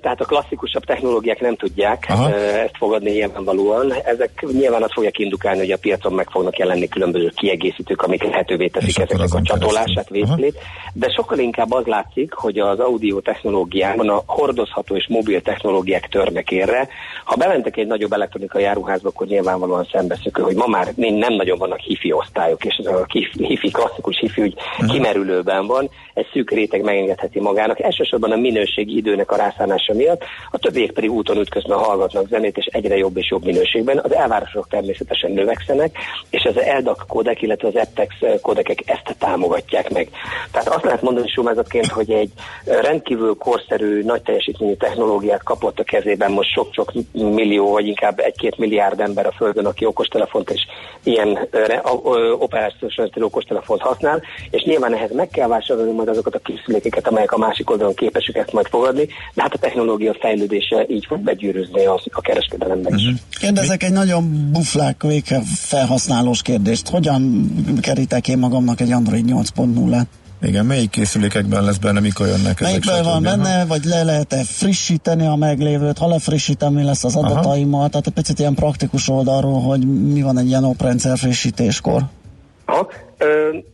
Tehát 0.01 0.20
a 0.20 0.24
klasszikusabb 0.24 0.84
technológiák 0.84 1.41
nem 1.41 1.57
tudják 1.57 2.07
Aha. 2.09 2.34
ezt 2.34 2.76
fogadni 2.76 3.11
nyilvánvalóan. 3.11 3.93
Ezek 4.05 4.45
nyilván 4.53 4.82
azt 4.82 4.93
fogják 4.93 5.18
indukálni, 5.18 5.59
hogy 5.59 5.70
a 5.70 5.78
piacon 5.78 6.12
meg 6.12 6.28
fognak 6.30 6.59
jelenni 6.59 6.89
különböző 6.89 7.32
kiegészítők, 7.36 8.03
amik 8.03 8.22
lehetővé 8.22 8.66
teszik 8.66 8.99
ezeknek 8.99 9.34
a 9.34 9.43
csatolását, 9.43 10.09
vételét. 10.09 10.59
De 10.93 11.11
sokkal 11.11 11.39
inkább 11.39 11.72
az 11.72 11.84
látszik, 11.84 12.32
hogy 12.32 12.59
az 12.59 12.80
audio 12.80 13.20
technológiában 13.20 14.09
a 14.09 14.22
hordozható 14.26 14.97
és 14.97 15.07
mobil 15.09 15.43
technológiák 15.43 16.09
törnek 16.09 16.51
érre. 16.51 16.89
Ha 17.24 17.36
bementek 17.36 17.76
egy 17.76 17.86
nagyobb 17.86 18.12
elektronikai 18.12 18.64
áruházba, 18.64 19.09
akkor 19.09 19.26
nyilvánvalóan 19.26 19.89
szembeszökő, 19.93 20.43
hogy 20.43 20.57
ma 20.57 20.66
már 20.66 20.93
nem 20.97 21.34
nagyon 21.34 21.59
vannak 21.59 21.78
hifi 21.78 22.12
osztályok, 22.12 22.64
és 22.64 22.76
ez 22.76 22.86
a 22.86 23.07
hifi, 23.36 23.70
klasszikus 23.70 24.18
hifi 24.18 24.43
úgy 24.43 24.55
kimerülőben 24.91 25.66
van, 25.66 25.91
egy 26.19 26.27
szűk 26.33 26.51
réteg 26.51 26.83
megengedheti 26.83 27.41
magának. 27.41 27.81
Elsősorban 27.81 28.33
a 28.33 28.37
minőségi 28.37 28.97
időnek 28.97 29.31
a 29.31 29.37
rászánása 29.37 29.95
miatt, 29.95 30.25
a 30.51 30.59
többiek 30.59 30.91
pedig 30.91 31.11
úton 31.11 31.39
ütközben 31.39 31.79
hallgatnak 31.79 32.29
zenét, 32.29 32.57
és 32.57 32.64
egyre 32.64 32.97
jobb 32.97 33.16
és 33.16 33.31
jobb 33.31 33.45
minőségben. 33.45 33.99
Az 33.99 34.14
elvárások 34.14 34.69
természetesen 34.69 35.31
növekszenek, 35.31 35.97
és 36.31 36.45
az 36.45 36.59
ELDAC 36.61 37.07
kódek, 37.07 37.43
illetve 37.43 37.69
az 37.69 37.77
EPTEX 37.77 38.14
kódekek 38.43 38.83
ezt 38.87 39.16
támogatják 39.19 39.91
meg. 39.91 40.09
Tehát 40.53 40.69
azt 40.69 40.85
lehet 40.85 41.03
mondani 41.03 41.29
sumázatként, 41.29 41.87
hogy 41.87 42.11
egy 42.11 42.31
rendkívül 42.64 43.35
korszerű, 43.35 44.03
nagy 44.03 44.23
teljesítményű 44.23 44.75
technológiát 44.75 45.43
kapott 45.43 45.79
a 45.79 45.85
kezében 45.85 46.33
most 46.33 46.53
sok-sok 46.53 46.93
millió, 47.12 47.71
vagy 47.71 47.87
inkább 47.87 48.19
egy-két 48.19 48.59
milliárd 48.59 49.01
ember 49.01 49.27
a 49.27 49.33
Földön, 49.37 49.66
aki 49.66 49.85
okostelefont 49.85 50.51
és 50.51 50.66
ilyen 51.03 51.49
operációs 52.39 52.97
okostelefont 53.21 53.81
használ, 53.81 54.23
és 54.51 54.62
nyilván 54.62 54.95
ehhez 54.95 55.12
meg 55.12 55.29
kell 55.29 55.49
vásárolni 55.49 55.93
majd 55.93 56.08
azokat 56.09 56.35
a 56.35 56.39
készülékeket, 56.39 57.07
amelyek 57.07 57.33
a 57.33 57.39
másik 57.39 57.71
oldalon 57.71 57.95
képesek 57.95 58.37
ezt 58.37 58.53
majd 58.53 58.67
fogadni, 58.67 59.07
de 59.35 59.43
hát 59.43 59.55
a 59.55 59.59
technológia 59.59 60.15
fejlődése 60.21 60.87
így 60.89 61.05
fog 61.09 61.19
begyűrűzni 61.19 61.87
a, 61.87 62.01
a 62.13 62.21
kereskedelemben 62.21 62.95
is. 62.95 63.09
Kérdezek 63.41 63.83
egy 63.83 63.93
nagyon 63.93 64.51
buflák 64.53 65.03
véke 65.03 65.41
felhasználós 65.55 66.43
kérdést. 66.43 66.89
Hogyan 66.89 67.51
kerítek 67.81 68.29
én 68.29 68.39
magamnak 68.39 68.81
egy 68.81 68.93
Android 68.93 69.25
8.0-át? 69.29 70.07
Igen, 70.43 70.67
melyik 70.67 70.91
készülékekben 70.91 71.65
lesz 71.65 71.77
benne, 71.77 72.01
mikor 72.01 72.27
jönnek 72.27 72.61
Melyikben 72.61 72.95
ezek? 72.95 73.05
van 73.05 73.23
stb. 73.23 73.25
benne, 73.25 73.67
vagy 73.67 73.85
le 73.85 74.03
lehet-e 74.03 74.45
frissíteni 74.45 75.27
a 75.27 75.35
meglévőt, 75.35 75.99
ha 75.99 76.09
lefrissítem, 76.09 76.73
mi 76.73 76.83
lesz 76.83 77.05
az 77.05 77.17
Aha. 77.17 77.31
adataimmal, 77.31 77.89
tehát 77.89 78.07
egy 78.07 78.13
picit 78.13 78.39
ilyen 78.39 78.55
praktikus 78.55 79.09
oldalról, 79.09 79.61
hogy 79.61 79.87
mi 80.13 80.23
van 80.23 80.39
egy 80.39 80.47
ilyen 80.47 80.65
oprendszer 80.65 81.19
frissítéskor. 81.19 82.03
Aha. 82.65 82.89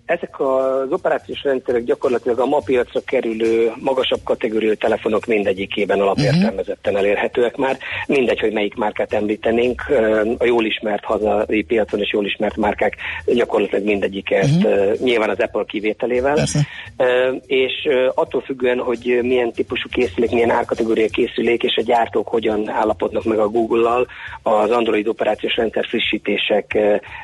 Ezek 0.04 0.40
az 0.40 0.90
operációs 0.90 1.42
rendszerek 1.42 1.84
gyakorlatilag 1.84 2.38
a 2.38 2.46
ma 2.46 2.58
piacra 2.64 3.00
kerülő 3.06 3.72
magasabb 3.80 4.20
kategóriú 4.24 4.74
telefonok 4.74 5.26
mindegyikében 5.26 6.00
alapértelmezetten 6.00 6.96
elérhetőek 6.96 7.56
már. 7.56 7.78
Mindegy, 8.06 8.40
hogy 8.40 8.52
melyik 8.52 8.74
márkát 8.74 9.12
említenénk. 9.12 9.82
A 10.38 10.44
jól 10.44 10.64
ismert 10.64 11.04
hazai 11.04 11.62
piacon 11.62 12.00
és 12.00 12.12
jól 12.12 12.26
ismert 12.26 12.56
márkák 12.56 12.96
gyakorlatilag 13.26 13.84
mindegyik 13.84 14.30
ezt, 14.30 14.64
uh-huh. 14.64 14.98
nyilván 14.98 15.30
az 15.30 15.40
Apple 15.40 15.64
kivételével. 15.66 16.34
Persze. 16.34 16.66
És 17.46 17.88
attól 18.14 18.40
függően, 18.40 18.78
hogy 18.78 19.18
milyen 19.22 19.52
típusú 19.52 19.88
készülék, 19.88 20.30
milyen 20.30 20.50
árkategória 20.50 21.08
készülék, 21.08 21.62
és 21.62 21.76
a 21.76 21.82
gyártók 21.82 22.28
hogyan 22.28 22.68
állapodnak 22.68 23.24
meg 23.24 23.38
a 23.38 23.48
Google-lal, 23.48 24.06
az 24.42 24.70
Android 24.70 25.08
operációs 25.08 25.56
rendszer 25.56 25.86
frissítések 25.86 26.78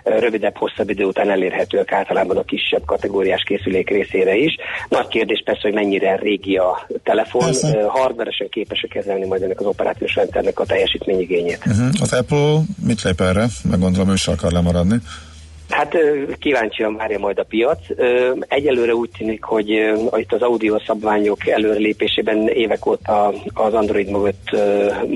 rövidebb, 0.04 0.56
hosszabb 0.56 0.90
idő 0.90 1.04
után 1.04 1.30
elérhetőek 1.30 1.92
általában 2.10 2.36
a 2.36 2.44
kisebb 2.44 2.84
kategóriás 2.84 3.42
készülék 3.42 3.88
részére 3.88 4.36
is. 4.36 4.56
Nagy 4.88 5.08
kérdés 5.08 5.42
persze, 5.44 5.60
hogy 5.62 5.72
mennyire 5.72 6.16
régi 6.16 6.56
a 6.56 6.86
telefon, 7.02 7.42
Persze. 7.42 7.84
Hardveresen 7.88 8.48
képes 8.48 8.86
kezelni 8.90 9.26
majd 9.26 9.42
ennek 9.42 9.60
az 9.60 9.66
operációs 9.66 10.14
rendszernek 10.14 10.60
a 10.60 10.66
teljesítményigényét. 10.66 11.62
Uh-huh. 11.66 11.88
Az 12.00 12.12
Apple 12.12 12.60
mit 12.86 13.02
lép 13.02 13.20
erre? 13.20 13.46
Meg 13.70 13.78
gondolom, 13.80 14.10
ő 14.10 14.14
se 14.14 14.32
akar 14.32 14.52
lemaradni. 14.52 14.96
Hát 15.68 15.96
kíváncsian 16.38 16.96
várja 16.96 17.18
majd 17.18 17.38
a 17.38 17.42
piac. 17.42 17.78
Egyelőre 18.48 18.94
úgy 18.94 19.10
tűnik, 19.18 19.44
hogy 19.44 19.68
itt 20.16 20.32
az 20.32 20.42
audio 20.42 20.78
szabványok 20.86 21.46
előrelépésében 21.46 22.48
évek 22.48 22.86
óta 22.86 23.34
az 23.54 23.74
Android 23.74 24.10
mögött 24.10 24.50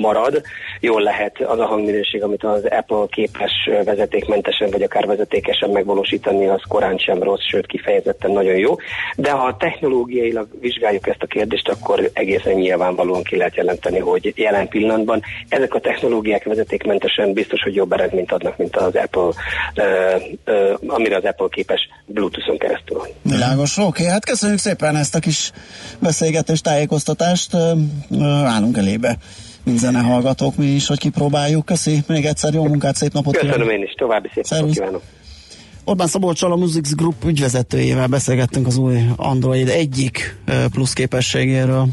marad. 0.00 0.42
Jól 0.84 1.02
lehet 1.02 1.40
az 1.40 1.58
a 1.58 1.66
hangminőség, 1.66 2.22
amit 2.22 2.44
az 2.44 2.64
Apple 2.64 3.06
képes 3.10 3.52
vezetékmentesen 3.84 4.70
vagy 4.70 4.82
akár 4.82 5.06
vezetékesen 5.06 5.70
megvalósítani, 5.70 6.46
az 6.46 6.60
korán 6.68 6.98
sem 6.98 7.22
rossz, 7.22 7.42
sőt 7.50 7.66
kifejezetten 7.66 8.30
nagyon 8.30 8.56
jó. 8.56 8.76
De 9.16 9.30
ha 9.30 9.56
technológiailag 9.56 10.48
vizsgáljuk 10.60 11.06
ezt 11.06 11.22
a 11.22 11.26
kérdést, 11.26 11.68
akkor 11.68 12.10
egészen 12.12 12.52
nyilvánvalóan 12.52 13.22
ki 13.22 13.36
lehet 13.36 13.56
jelenteni, 13.56 13.98
hogy 13.98 14.32
jelen 14.36 14.68
pillanatban 14.68 15.22
ezek 15.48 15.74
a 15.74 15.80
technológiák 15.80 16.44
vezetékmentesen 16.44 17.32
biztos, 17.32 17.62
hogy 17.62 17.74
jobb 17.74 17.92
eredményt 17.92 18.32
adnak, 18.32 18.56
mint 18.56 18.76
az 18.76 18.94
Apple 18.94 19.28
ö, 19.74 20.16
ö, 20.44 20.74
amire 20.86 21.16
az 21.16 21.24
Apple 21.24 21.46
képes 21.50 21.80
Bluetooth-on 22.06 22.58
keresztül. 22.58 23.00
Világos, 23.22 23.76
oké, 23.76 23.86
okay, 23.86 24.06
hát 24.06 24.24
köszönjük 24.24 24.58
szépen 24.58 24.96
ezt 24.96 25.14
a 25.14 25.18
kis 25.18 25.50
beszélgetés, 25.98 26.60
tájékoztatást, 26.60 27.54
állunk 28.44 28.76
elébe, 28.76 29.16
mint 29.64 29.78
zenehallgatók 29.78 30.56
mi 30.56 30.66
is, 30.66 30.86
hogy 30.86 30.98
kipróbáljuk. 30.98 31.64
Köszi, 31.64 32.02
még 32.06 32.24
egyszer 32.24 32.54
jó 32.54 32.64
munkát, 32.64 32.96
szép 32.96 33.12
napot 33.12 33.32
Köszönöm 33.34 33.54
kívánok. 33.54 33.74
én 33.74 33.82
is, 33.82 33.92
további 33.92 34.28
szép 34.34 34.34
napot 34.34 34.58
Szervusz. 34.58 34.74
kívánok. 34.76 35.02
Orbán 35.84 36.06
Szabolcsal 36.06 36.52
a 36.52 36.56
Musics 36.56 36.90
Group 36.90 37.24
ügyvezetőjével 37.24 38.06
beszélgettünk 38.06 38.66
az 38.66 38.76
új 38.76 38.98
Android 39.16 39.68
egyik 39.68 40.36
plusz 40.70 40.92
képességéről. 40.92 41.86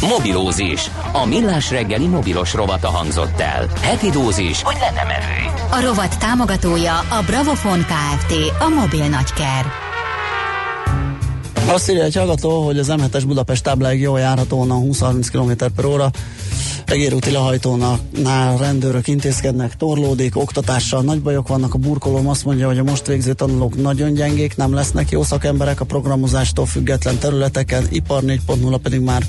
Mobilózis. 0.00 0.90
A 1.12 1.26
millás 1.26 1.70
reggeli 1.70 2.06
mobilos 2.06 2.54
rovata 2.54 2.88
hangzott 2.88 3.40
el. 3.40 3.66
Heti 3.82 4.10
dózis, 4.10 4.62
hogy 4.62 4.76
lenne 4.80 5.02
merő. 5.04 5.50
A 5.70 5.80
rovat 5.86 6.18
támogatója 6.18 6.98
a 6.98 7.22
Bravofon 7.26 7.78
Kft. 7.78 8.32
A 8.60 8.68
mobil 8.68 9.08
nagyker. 9.08 9.64
Azt 11.68 11.90
írja 11.90 12.02
egy 12.02 12.14
hallgató, 12.14 12.64
hogy 12.64 12.78
az 12.78 12.88
M7-es 12.90 13.22
Budapest 13.26 13.62
tábláig 13.62 14.00
jól 14.00 14.18
járható 14.18 14.60
onnan 14.60 14.88
20-30 14.90 15.26
km 15.32 15.64
per 15.76 15.84
óra. 15.84 16.10
Egérúti 16.86 17.30
lehajtónál 17.30 17.98
rendőrök 18.58 19.08
intézkednek, 19.08 19.76
torlódik, 19.76 20.36
oktatással 20.36 21.02
nagy 21.02 21.22
bajok 21.22 21.48
vannak. 21.48 21.74
A 21.74 21.78
burkolóm 21.78 22.28
azt 22.28 22.44
mondja, 22.44 22.66
hogy 22.66 22.78
a 22.78 22.82
most 22.82 23.06
végző 23.06 23.32
tanulók 23.32 23.82
nagyon 23.82 24.12
gyengék, 24.12 24.56
nem 24.56 24.74
lesznek 24.74 25.10
jó 25.10 25.22
szakemberek 25.22 25.80
a 25.80 25.84
programozástól 25.84 26.66
független 26.66 27.18
területeken. 27.18 27.86
Ipar 27.90 28.22
4.0 28.22 28.78
pedig 28.82 29.00
már 29.00 29.22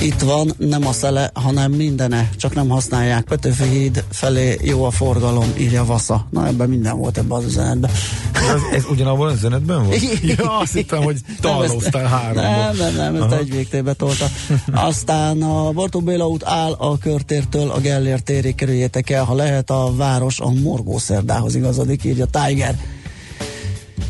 Itt 0.00 0.20
van, 0.20 0.52
nem 0.58 0.86
a 0.86 0.92
szele, 0.92 1.30
hanem 1.34 1.72
mindene, 1.72 2.30
csak 2.36 2.54
nem 2.54 2.68
használják. 2.68 3.24
Petőfi 3.24 3.68
híd 3.68 4.04
felé 4.10 4.58
jó 4.62 4.84
a 4.84 4.90
forgalom, 4.90 5.52
írja 5.58 5.84
Vasza. 5.84 6.26
Na 6.30 6.46
ebben 6.46 6.68
minden 6.68 6.98
volt 6.98 7.18
ebben 7.18 7.38
az 7.38 7.44
üzenetben. 7.44 7.90
Ez, 8.32 8.60
ez 8.72 8.84
ugyanabban 8.90 9.28
az 9.28 9.34
üzenetben 9.34 9.84
volt? 9.84 10.02
ja, 10.36 10.58
azt 10.58 10.72
hittem, 10.72 11.02
hogy 11.02 11.16
tallóztál 11.40 12.06
háromból. 12.06 12.42
Nem, 12.42 12.76
nem, 12.76 12.94
nem, 12.94 13.22
ezt 13.22 13.40
egy 13.40 13.50
végtébe 13.50 13.92
tolta. 13.92 14.26
Aztán 14.72 15.42
a 15.42 15.70
Bartók 15.72 16.04
Béla 16.04 16.28
út 16.28 16.44
áll 16.44 16.72
a 16.72 16.98
körtértől 16.98 17.70
a 17.70 17.78
Gellért 17.80 18.24
térig 18.24 18.54
kerüljétek 18.54 19.10
el, 19.10 19.24
ha 19.24 19.34
lehet 19.34 19.70
a 19.70 19.92
város 19.96 20.40
a 20.40 20.50
morgószerdához 20.50 21.54
igazodik, 21.54 22.04
írja 22.04 22.26
Tiger. 22.26 22.78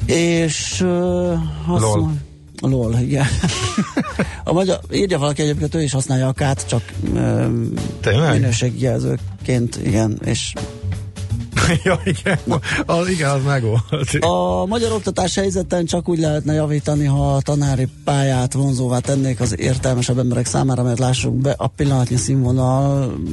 És 0.06 0.80
uh, 0.80 1.32
azt 1.66 1.82
Lol. 1.82 2.12
Lol, 2.60 2.98
igen. 3.00 3.26
a 4.44 4.52
magyar, 4.52 4.80
írja 4.92 5.18
valaki 5.18 5.42
egyébként, 5.42 5.74
ő 5.74 5.82
is 5.82 5.92
használja 5.92 6.28
a 6.28 6.32
kát, 6.32 6.66
csak 6.68 6.82
Tényleg? 8.00 8.32
minőségjelzőként, 8.32 9.78
igen, 9.84 10.20
és 10.24 10.52
ja, 11.84 12.00
igen, 12.04 12.38
az, 12.86 13.08
igen, 13.08 13.30
az 13.30 13.44
megvolt. 13.44 13.82
A 14.20 14.66
magyar 14.66 14.92
oktatás 14.92 15.34
helyzeten 15.34 15.84
csak 15.84 16.08
úgy 16.08 16.18
lehetne 16.18 16.52
javítani, 16.52 17.04
ha 17.04 17.34
a 17.34 17.40
tanári 17.40 17.88
pályát 18.04 18.52
vonzóvá 18.52 18.98
tennék 18.98 19.40
az 19.40 19.58
értelmesebb 19.58 20.18
emberek 20.18 20.46
számára, 20.46 20.82
mert 20.82 20.98
lássuk 20.98 21.34
be, 21.34 21.54
a 21.56 21.66
pillanatnyi 21.66 22.16
színvonal 22.16 23.06
mm, 23.06 23.24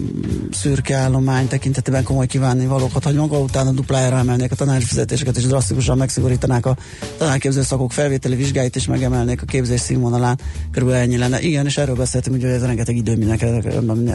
szürke 0.52 0.96
állomány 0.96 1.48
tekintetében 1.48 2.04
komoly 2.04 2.28
kívánni 2.28 2.66
valókat, 2.66 3.04
hogy 3.04 3.16
maga 3.16 3.38
után 3.38 3.68
a 3.68 3.72
duplájára 3.72 4.18
emelnék 4.18 4.52
a 4.52 4.56
tanári 4.56 4.84
fizetéseket, 4.84 5.38
és 5.38 5.46
drasztikusan 5.46 5.98
megszigorítanák 5.98 6.66
a 6.66 6.78
tanárképző 7.18 7.62
szakok 7.62 7.92
felvételi 7.92 8.36
vizsgáit, 8.36 8.76
és 8.76 8.88
megemelnék 8.88 9.42
a 9.42 9.46
képzés 9.46 9.80
színvonalán. 9.80 10.40
Körülbelül 10.72 11.04
ennyi 11.04 11.18
lenne. 11.18 11.42
Igen, 11.42 11.66
és 11.66 11.78
erről 11.78 11.96
beszéltünk, 11.96 12.42
hogy 12.42 12.50
ez 12.50 12.66
rengeteg 12.66 12.96
idő, 12.96 13.16
minek, 13.16 13.46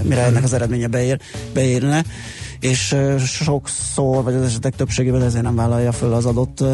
mire 0.02 0.24
ennek 0.24 0.44
az 0.44 0.52
eredménye 0.52 0.86
beér, 0.86 1.20
beérne 1.52 2.04
és 2.60 2.96
sokszor, 3.24 4.24
vagy 4.24 4.34
az 4.34 4.42
esetek 4.42 4.76
többségében 4.76 5.22
ezért 5.22 5.44
nem 5.44 5.54
vállalja 5.54 5.92
föl 5.92 6.12
az 6.12 6.26
adott 6.26 6.64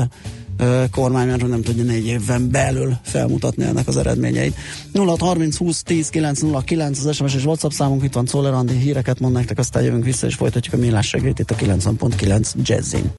kormány, 0.90 1.26
mert 1.26 1.48
nem 1.48 1.62
tudja 1.62 1.84
négy 1.84 2.06
évben 2.06 2.50
belül 2.50 2.96
felmutatni 3.02 3.64
ennek 3.64 3.88
az 3.88 3.96
eredményeit. 3.96 4.56
0 4.92 5.16
30 5.18 5.56
20 5.56 5.82
10 5.82 6.08
909 6.08 7.04
az 7.04 7.14
SMS 7.14 7.34
és 7.34 7.44
WhatsApp 7.44 7.70
számunk, 7.70 8.02
itt 8.04 8.12
van 8.12 8.24
Czoller 8.24 8.52
Andi, 8.52 8.76
híreket 8.76 9.20
mond 9.20 9.34
nektek, 9.34 9.58
aztán 9.58 9.82
jövünk 9.82 10.04
vissza 10.04 10.26
és 10.26 10.34
folytatjuk 10.34 10.74
a 10.74 10.78
millás 10.78 11.06
segélyt 11.06 11.38
itt 11.38 11.50
a 11.50 11.54
90.9 11.54 12.52
Jazzin. 12.62 13.10